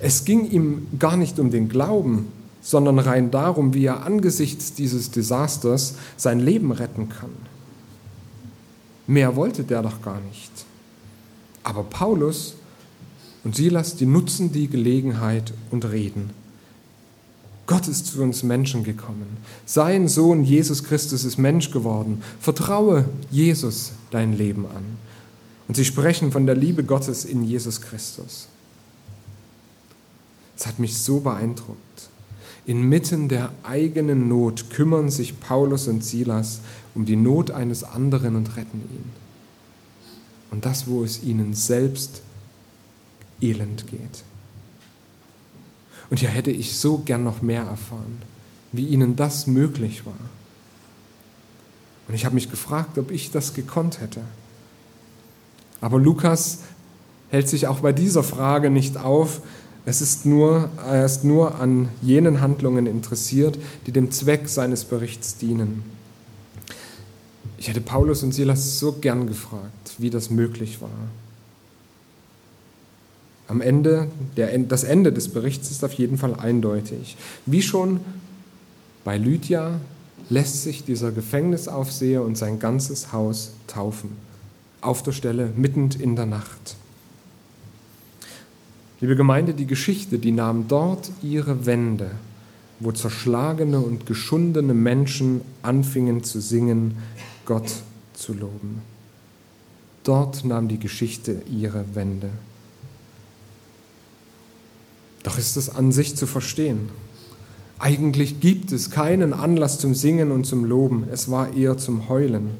Es 0.00 0.24
ging 0.24 0.50
ihm 0.50 0.86
gar 0.98 1.16
nicht 1.16 1.38
um 1.38 1.50
den 1.50 1.68
Glauben, 1.68 2.28
sondern 2.60 2.98
rein 2.98 3.30
darum, 3.30 3.74
wie 3.74 3.84
er 3.84 4.04
angesichts 4.04 4.74
dieses 4.74 5.10
Desasters 5.10 5.94
sein 6.16 6.40
Leben 6.40 6.72
retten 6.72 7.08
kann. 7.08 7.30
Mehr 9.06 9.36
wollte 9.36 9.64
der 9.64 9.82
doch 9.82 10.02
gar 10.02 10.20
nicht. 10.20 10.50
Aber 11.62 11.84
Paulus 11.84 12.54
und 13.44 13.56
Silas, 13.56 13.96
die 13.96 14.06
nutzen 14.06 14.52
die 14.52 14.68
Gelegenheit 14.68 15.52
und 15.70 15.84
reden. 15.90 16.30
Gott 17.66 17.86
ist 17.86 18.06
zu 18.06 18.22
uns 18.22 18.42
Menschen 18.42 18.82
gekommen. 18.82 19.36
Sein 19.66 20.08
Sohn 20.08 20.42
Jesus 20.42 20.84
Christus 20.84 21.24
ist 21.24 21.38
Mensch 21.38 21.70
geworden. 21.70 22.22
Vertraue 22.40 23.04
Jesus 23.30 23.92
dein 24.10 24.36
Leben 24.36 24.64
an. 24.64 25.07
Und 25.68 25.74
sie 25.76 25.84
sprechen 25.84 26.32
von 26.32 26.46
der 26.46 26.54
Liebe 26.54 26.82
Gottes 26.82 27.24
in 27.24 27.44
Jesus 27.44 27.80
Christus. 27.80 28.48
Es 30.56 30.66
hat 30.66 30.78
mich 30.78 30.98
so 30.98 31.20
beeindruckt. 31.20 32.08
Inmitten 32.66 33.28
der 33.28 33.52
eigenen 33.62 34.28
Not 34.28 34.70
kümmern 34.70 35.10
sich 35.10 35.40
Paulus 35.40 35.86
und 35.86 36.04
Silas 36.04 36.60
um 36.94 37.04
die 37.04 37.16
Not 37.16 37.50
eines 37.50 37.84
anderen 37.84 38.34
und 38.34 38.56
retten 38.56 38.80
ihn. 38.80 39.10
Und 40.50 40.64
das, 40.64 40.86
wo 40.86 41.04
es 41.04 41.22
ihnen 41.22 41.54
selbst 41.54 42.22
elend 43.40 43.86
geht. 43.86 44.24
Und 46.10 46.20
hier 46.20 46.30
hätte 46.30 46.50
ich 46.50 46.78
so 46.78 46.98
gern 46.98 47.22
noch 47.22 47.42
mehr 47.42 47.62
erfahren, 47.62 48.22
wie 48.72 48.86
ihnen 48.86 49.16
das 49.16 49.46
möglich 49.46 50.06
war. 50.06 50.14
Und 52.08 52.14
ich 52.14 52.24
habe 52.24 52.34
mich 52.34 52.50
gefragt, 52.50 52.98
ob 52.98 53.10
ich 53.10 53.30
das 53.30 53.52
gekonnt 53.52 54.00
hätte. 54.00 54.22
Aber 55.80 55.98
Lukas 55.98 56.60
hält 57.30 57.48
sich 57.48 57.66
auch 57.66 57.80
bei 57.80 57.92
dieser 57.92 58.22
Frage 58.22 58.70
nicht 58.70 58.96
auf. 58.96 59.40
Es 59.84 60.00
ist 60.00 60.26
nur, 60.26 60.68
er 60.86 61.04
ist 61.04 61.24
nur 61.24 61.60
an 61.60 61.88
jenen 62.02 62.40
Handlungen 62.40 62.86
interessiert, 62.86 63.58
die 63.86 63.92
dem 63.92 64.10
Zweck 64.10 64.48
seines 64.48 64.84
Berichts 64.84 65.36
dienen. 65.36 65.82
Ich 67.56 67.68
hätte 67.68 67.80
Paulus 67.80 68.22
und 68.22 68.32
Silas 68.32 68.78
so 68.78 68.92
gern 68.92 69.26
gefragt, 69.26 69.94
wie 69.98 70.10
das 70.10 70.30
möglich 70.30 70.80
war. 70.80 70.90
Am 73.48 73.62
Ende, 73.62 74.08
der, 74.36 74.56
das 74.58 74.84
Ende 74.84 75.10
des 75.12 75.30
Berichts 75.30 75.70
ist 75.70 75.82
auf 75.82 75.94
jeden 75.94 76.18
Fall 76.18 76.34
eindeutig. 76.34 77.16
Wie 77.46 77.62
schon 77.62 78.00
bei 79.04 79.16
Lydia 79.16 79.80
lässt 80.28 80.62
sich 80.62 80.84
dieser 80.84 81.12
Gefängnisaufseher 81.12 82.22
und 82.22 82.36
sein 82.36 82.58
ganzes 82.58 83.12
Haus 83.12 83.52
taufen. 83.66 84.27
Auf 84.80 85.02
der 85.02 85.12
Stelle, 85.12 85.52
mitten 85.56 85.90
in 85.98 86.16
der 86.16 86.26
Nacht. 86.26 86.76
Liebe 89.00 89.16
Gemeinde, 89.16 89.54
die 89.54 89.66
Geschichte, 89.66 90.18
die 90.18 90.32
nahm 90.32 90.66
dort 90.66 91.10
ihre 91.22 91.66
Wende, 91.66 92.10
wo 92.80 92.92
zerschlagene 92.92 93.80
und 93.80 94.06
geschundene 94.06 94.74
Menschen 94.74 95.42
anfingen 95.62 96.24
zu 96.24 96.40
singen, 96.40 96.96
Gott 97.44 97.72
zu 98.14 98.32
loben. 98.32 98.82
Dort 100.02 100.44
nahm 100.44 100.68
die 100.68 100.78
Geschichte 100.78 101.42
ihre 101.50 101.84
Wende. 101.94 102.30
Doch 105.22 105.38
ist 105.38 105.56
es 105.56 105.68
an 105.68 105.92
sich 105.92 106.16
zu 106.16 106.26
verstehen. 106.26 106.88
Eigentlich 107.78 108.40
gibt 108.40 108.72
es 108.72 108.90
keinen 108.90 109.32
Anlass 109.32 109.78
zum 109.78 109.94
Singen 109.94 110.32
und 110.32 110.44
zum 110.44 110.64
Loben. 110.64 111.06
Es 111.12 111.30
war 111.30 111.54
eher 111.54 111.76
zum 111.76 112.08
Heulen. 112.08 112.50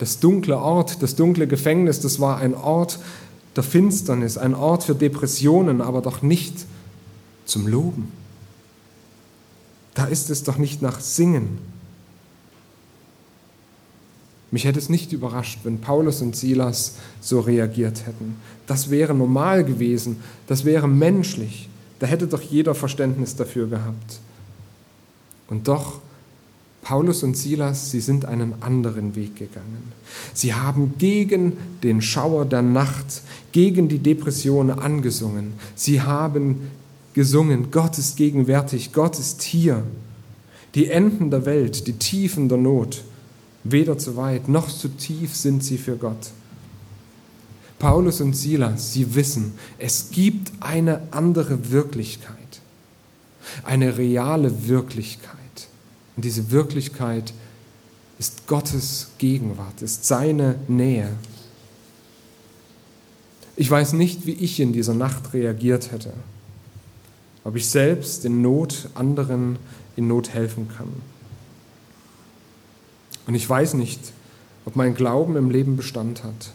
Das 0.00 0.18
dunkle 0.18 0.56
Ort, 0.56 1.02
das 1.02 1.14
dunkle 1.14 1.46
Gefängnis, 1.46 2.00
das 2.00 2.20
war 2.20 2.38
ein 2.38 2.54
Ort 2.54 2.98
der 3.54 3.62
Finsternis, 3.62 4.38
ein 4.38 4.54
Ort 4.54 4.84
für 4.84 4.94
Depressionen, 4.94 5.82
aber 5.82 6.00
doch 6.00 6.22
nicht 6.22 6.64
zum 7.44 7.66
Loben. 7.66 8.10
Da 9.92 10.06
ist 10.06 10.30
es 10.30 10.42
doch 10.42 10.56
nicht 10.56 10.80
nach 10.80 11.00
Singen. 11.00 11.58
Mich 14.50 14.64
hätte 14.64 14.78
es 14.78 14.88
nicht 14.88 15.12
überrascht, 15.12 15.60
wenn 15.64 15.82
Paulus 15.82 16.22
und 16.22 16.34
Silas 16.34 16.94
so 17.20 17.40
reagiert 17.40 18.06
hätten. 18.06 18.36
Das 18.66 18.88
wäre 18.88 19.12
normal 19.12 19.64
gewesen, 19.64 20.22
das 20.46 20.64
wäre 20.64 20.88
menschlich. 20.88 21.68
Da 21.98 22.06
hätte 22.06 22.26
doch 22.26 22.40
jeder 22.40 22.74
Verständnis 22.74 23.36
dafür 23.36 23.66
gehabt. 23.66 24.20
Und 25.48 25.68
doch, 25.68 26.00
Paulus 26.82 27.22
und 27.22 27.36
Silas, 27.36 27.90
sie 27.90 28.00
sind 28.00 28.24
einen 28.24 28.54
anderen 28.62 29.14
Weg 29.14 29.36
gegangen. 29.36 29.92
Sie 30.32 30.54
haben 30.54 30.94
gegen 30.98 31.56
den 31.82 32.00
Schauer 32.00 32.46
der 32.46 32.62
Nacht, 32.62 33.22
gegen 33.52 33.88
die 33.88 33.98
Depression 33.98 34.70
angesungen. 34.70 35.52
Sie 35.74 36.00
haben 36.00 36.70
gesungen, 37.14 37.70
Gott 37.70 37.98
ist 37.98 38.16
gegenwärtig, 38.16 38.92
Gott 38.92 39.18
ist 39.18 39.42
hier. 39.42 39.82
Die 40.74 40.86
Enden 40.86 41.30
der 41.30 41.44
Welt, 41.44 41.86
die 41.86 41.94
Tiefen 41.94 42.48
der 42.48 42.58
Not, 42.58 43.02
weder 43.64 43.98
zu 43.98 44.16
weit 44.16 44.48
noch 44.48 44.68
zu 44.68 44.88
tief 44.88 45.34
sind 45.34 45.62
sie 45.62 45.78
für 45.78 45.96
Gott. 45.96 46.30
Paulus 47.78 48.20
und 48.20 48.34
Silas, 48.34 48.92
sie 48.92 49.14
wissen, 49.14 49.54
es 49.78 50.10
gibt 50.10 50.52
eine 50.60 51.00
andere 51.10 51.70
Wirklichkeit, 51.70 52.36
eine 53.64 53.96
reale 53.96 54.68
Wirklichkeit. 54.68 55.38
Und 56.20 56.26
diese 56.26 56.50
Wirklichkeit 56.50 57.32
ist 58.18 58.46
Gottes 58.46 59.08
Gegenwart, 59.16 59.80
ist 59.80 60.04
seine 60.04 60.56
Nähe. 60.68 61.08
Ich 63.56 63.70
weiß 63.70 63.94
nicht, 63.94 64.26
wie 64.26 64.34
ich 64.34 64.60
in 64.60 64.74
dieser 64.74 64.92
Nacht 64.92 65.32
reagiert 65.32 65.92
hätte, 65.92 66.12
ob 67.42 67.56
ich 67.56 67.70
selbst 67.70 68.26
in 68.26 68.42
Not 68.42 68.90
anderen 68.94 69.56
in 69.96 70.08
Not 70.08 70.34
helfen 70.34 70.68
kann. 70.68 70.88
Und 73.26 73.34
ich 73.34 73.48
weiß 73.48 73.72
nicht, 73.72 74.12
ob 74.66 74.76
mein 74.76 74.94
Glauben 74.94 75.36
im 75.36 75.48
Leben 75.48 75.78
Bestand 75.78 76.22
hat. 76.22 76.50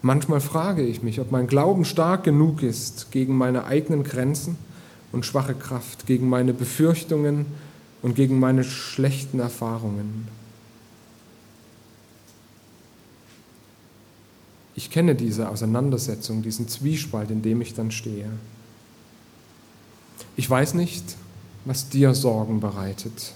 Manchmal 0.00 0.40
frage 0.40 0.80
ich 0.80 1.02
mich, 1.02 1.20
ob 1.20 1.30
mein 1.30 1.46
Glauben 1.46 1.84
stark 1.84 2.24
genug 2.24 2.62
ist 2.62 3.10
gegen 3.10 3.36
meine 3.36 3.66
eigenen 3.66 4.02
Grenzen 4.02 4.56
und 5.14 5.24
schwache 5.24 5.54
Kraft, 5.54 6.06
gegen 6.06 6.28
meine 6.28 6.52
Befürchtungen 6.52 7.46
und 8.02 8.14
gegen 8.14 8.38
meine 8.38 8.64
schlechten 8.64 9.40
Erfahrungen. 9.40 10.28
Ich 14.76 14.90
kenne 14.90 15.14
diese 15.14 15.48
Auseinandersetzung, 15.48 16.42
diesen 16.42 16.68
Zwiespalt, 16.68 17.30
in 17.30 17.42
dem 17.42 17.62
ich 17.62 17.74
dann 17.74 17.90
stehe. 17.90 18.28
Ich 20.36 20.50
weiß 20.50 20.74
nicht, 20.74 21.16
was 21.64 21.88
dir 21.88 22.12
Sorgen 22.12 22.60
bereitet 22.60 23.34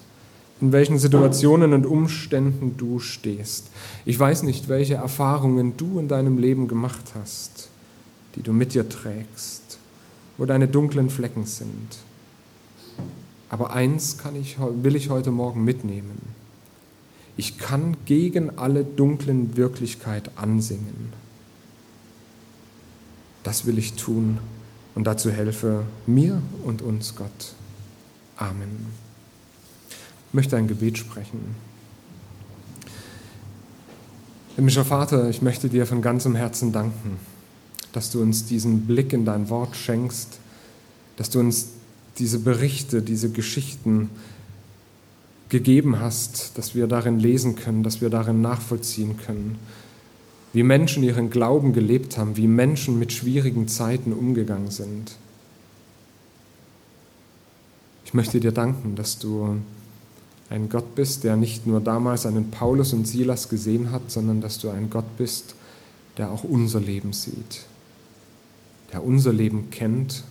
in 0.61 0.73
welchen 0.73 0.99
Situationen 0.99 1.73
und 1.73 1.87
Umständen 1.87 2.77
du 2.77 2.99
stehst. 2.99 3.71
Ich 4.05 4.19
weiß 4.19 4.43
nicht, 4.43 4.69
welche 4.69 4.95
Erfahrungen 4.95 5.77
du 5.77 5.99
in 5.99 6.09
deinem 6.09 6.39
Leben 6.39 6.67
gemacht 6.67 7.13
hast, 7.15 7.69
die 8.35 8.43
du 8.43 8.53
mit 8.53 8.75
dir 8.75 8.89
trägst, 8.89 9.58
wo 10.39 10.47
deine 10.47 10.69
dunklen 10.69 11.11
Flecken 11.11 11.45
sind. 11.45 11.99
Aber 13.51 13.73
eins 13.73 14.17
kann 14.17 14.35
ich, 14.35 14.57
will 14.59 14.97
ich 14.97 15.11
heute 15.11 15.31
Morgen 15.31 15.65
mitnehmen. 15.65 16.21
Ich 17.37 17.59
kann 17.59 17.97
gegen 18.07 18.59
alle 18.59 18.85
dunklen 18.85 19.57
Wirklichkeit 19.57 20.31
ansingen. 20.37 21.13
Das 23.43 23.67
will 23.67 23.79
ich 23.79 23.95
tun 23.95 24.39
und 24.95 25.07
dazu 25.07 25.31
helfe 25.31 25.85
mir 26.07 26.41
und 26.65 26.81
uns 26.81 27.15
Gott. 27.15 27.53
Amen 28.37 28.87
möchte 30.33 30.57
ein 30.57 30.69
Gebet 30.69 30.99
sprechen. 30.99 31.55
Himmlischer 34.57 34.85
Vater, 34.85 35.29
ich 35.29 35.41
möchte 35.41 35.69
dir 35.69 35.87
von 35.87 36.03
ganzem 36.03 36.35
Herzen 36.35 36.73
danken, 36.73 37.19
dass 37.93 38.11
du 38.11 38.21
uns 38.21 38.47
diesen 38.47 38.87
Blick 38.87 39.13
in 39.13 39.25
dein 39.25 39.49
Wort 39.49 39.77
schenkst, 39.77 40.39
dass 41.17 41.31
du 41.31 41.41
uns 41.41 41.69
diese 42.19 42.39
Berichte, 42.39 43.03
diese 43.03 43.31
Geschichten 43.31 44.11
gegeben 45.49 46.01
hast, 46.01 46.59
dass 46.59 46.75
wir 46.75 46.87
darin 46.87 47.19
lesen 47.19 47.57
können, 47.57 47.83
dass 47.83 48.01
wir 48.01 48.11
darin 48.11 48.41
nachvollziehen 48.41 49.17
können, 49.25 49.59
wie 50.53 50.63
Menschen 50.63 51.03
ihren 51.03 51.31
Glauben 51.31 51.73
gelebt 51.73 52.19
haben, 52.19 52.37
wie 52.37 52.47
Menschen 52.47 52.99
mit 52.99 53.13
schwierigen 53.13 53.69
Zeiten 53.69 54.13
umgegangen 54.13 54.71
sind. 54.71 55.17
Ich 58.05 58.15
möchte 58.15 58.41
dir 58.41 58.53
danken, 58.53 58.97
dass 58.97 59.19
du 59.19 59.59
ein 60.51 60.69
Gott 60.69 60.95
bist, 60.95 61.25
der 61.25 61.37
nicht 61.37 61.67
nur 61.67 61.81
damals 61.81 62.25
einen 62.25 62.51
Paulus 62.51 62.93
und 62.93 63.07
Silas 63.07 63.49
gesehen 63.49 63.91
hat, 63.91 64.11
sondern 64.11 64.41
dass 64.41 64.59
du 64.59 64.71
ein 64.71 64.89
Gott 64.89 65.17
bist, 65.19 65.55
der 66.17 66.31
auch 66.31 66.45
unser 66.45 66.81
Leben 66.81 67.13
sieht, 67.13 67.67
der 68.93 69.05
unser 69.05 69.33
Leben 69.33 69.71
kennt, 69.71 70.25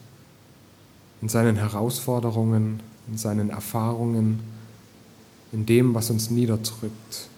in 1.22 1.30
seinen 1.30 1.56
Herausforderungen, 1.56 2.80
in 3.08 3.18
seinen 3.18 3.50
Erfahrungen, 3.50 4.40
in 5.52 5.66
dem, 5.66 5.94
was 5.94 6.10
uns 6.10 6.30
niederdrückt, 6.30 7.30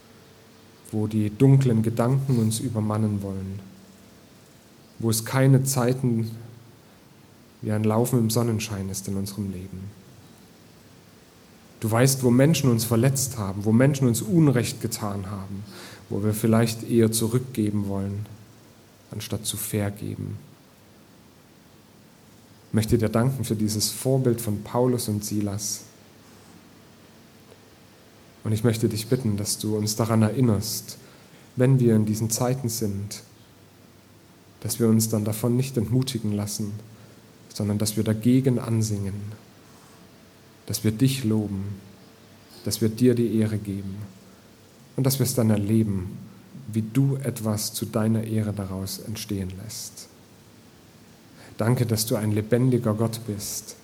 wo 0.91 1.08
die 1.08 1.29
dunklen 1.29 1.82
Gedanken 1.84 2.39
uns 2.39 2.60
übermannen 2.60 3.21
wollen, 3.21 3.60
wo 4.99 5.10
es 5.10 5.25
keine 5.25 5.63
Zeiten 5.63 6.32
wie 7.62 7.71
ein 7.71 7.84
Laufen 7.84 8.19
im 8.19 8.29
Sonnenschein 8.29 8.89
ist 8.89 9.08
in 9.08 9.15
unserem 9.15 9.51
Leben. 9.51 9.99
Du 11.79 11.89
weißt, 11.89 12.23
wo 12.23 12.29
Menschen 12.29 12.69
uns 12.69 12.84
verletzt 12.84 13.38
haben, 13.38 13.63
wo 13.63 13.71
Menschen 13.71 14.08
uns 14.08 14.21
Unrecht 14.21 14.82
getan 14.82 15.29
haben, 15.29 15.63
wo 16.10 16.23
wir 16.23 16.34
vielleicht 16.34 16.89
eher 16.89 17.12
zurückgeben 17.12 17.88
wollen, 17.88 18.25
anstatt 19.12 19.45
zu 19.45 19.55
vergeben. 19.55 20.38
Möchte 22.71 22.97
dir 22.97 23.10
danken 23.10 23.43
für 23.43 23.55
dieses 23.55 23.89
Vorbild 23.89 24.41
von 24.41 24.63
Paulus 24.63 25.08
und 25.08 25.25
Silas. 25.25 25.82
Und 28.43 28.51
ich 28.51 28.63
möchte 28.63 28.89
dich 28.89 29.08
bitten, 29.08 29.38
dass 29.38 29.58
du 29.58 29.75
uns 29.75 29.95
daran 29.95 30.21
erinnerst, 30.21 30.97
wenn 31.55 31.79
wir 31.79 31.95
in 31.95 32.05
diesen 32.05 32.29
Zeiten 32.29 32.69
sind, 32.69 33.23
dass 34.62 34.79
wir 34.79 34.88
uns 34.88 35.10
dann 35.10 35.25
davon 35.25 35.55
nicht 35.55 35.77
entmutigen 35.77 36.32
lassen, 36.32 36.73
sondern 37.53 37.77
dass 37.77 37.97
wir 37.97 38.03
dagegen 38.03 38.60
ansingen 38.60 39.15
dass 40.69 40.84
wir 40.84 40.91
dich 40.91 41.23
loben, 41.23 41.63
dass 42.63 42.79
wir 42.79 42.89
dir 42.89 43.15
die 43.15 43.39
Ehre 43.39 43.58
geben 43.58 43.95
und 44.95 45.03
dass 45.03 45.17
wir 45.17 45.23
es 45.23 45.34
dann 45.34 45.49
erleben, 45.49 46.15
wie 46.71 46.84
du 46.84 47.15
etwas 47.15 47.73
zu 47.73 47.88
deiner 47.88 48.23
Ehre 48.23 48.53
daraus 48.53 48.99
entstehen 48.99 49.51
lässt. 49.63 50.08
Danke, 51.60 51.86
dass 51.86 52.06
du 52.06 52.15
ein 52.15 52.32
lebendiger 52.32 52.93
Gott 52.93 53.19
bist, 53.28 53.76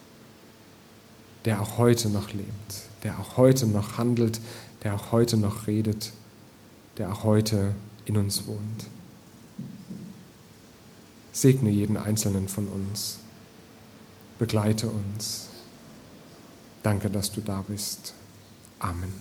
der 1.44 1.62
auch 1.62 1.78
heute 1.78 2.08
noch 2.08 2.32
lebt, 2.32 2.84
der 3.04 3.20
auch 3.20 3.36
heute 3.36 3.68
noch 3.68 3.98
handelt, 3.98 4.40
der 4.82 4.96
auch 4.96 5.12
heute 5.12 5.36
noch 5.36 5.68
redet, 5.68 6.14
der 6.98 7.12
auch 7.12 7.26
heute 7.26 7.76
in 8.06 8.16
uns 8.16 8.48
wohnt. 8.48 8.86
Segne 11.34 11.70
jeden 11.70 11.98
einzelnen 11.98 12.48
von 12.48 12.70
uns, 12.70 13.18
begleite 14.40 14.88
uns. 14.88 15.48
Danke, 16.82 17.10
dass 17.10 17.34
du 17.34 17.42
da 17.42 17.62
bist. 17.68 18.14
Amen. 18.80 19.12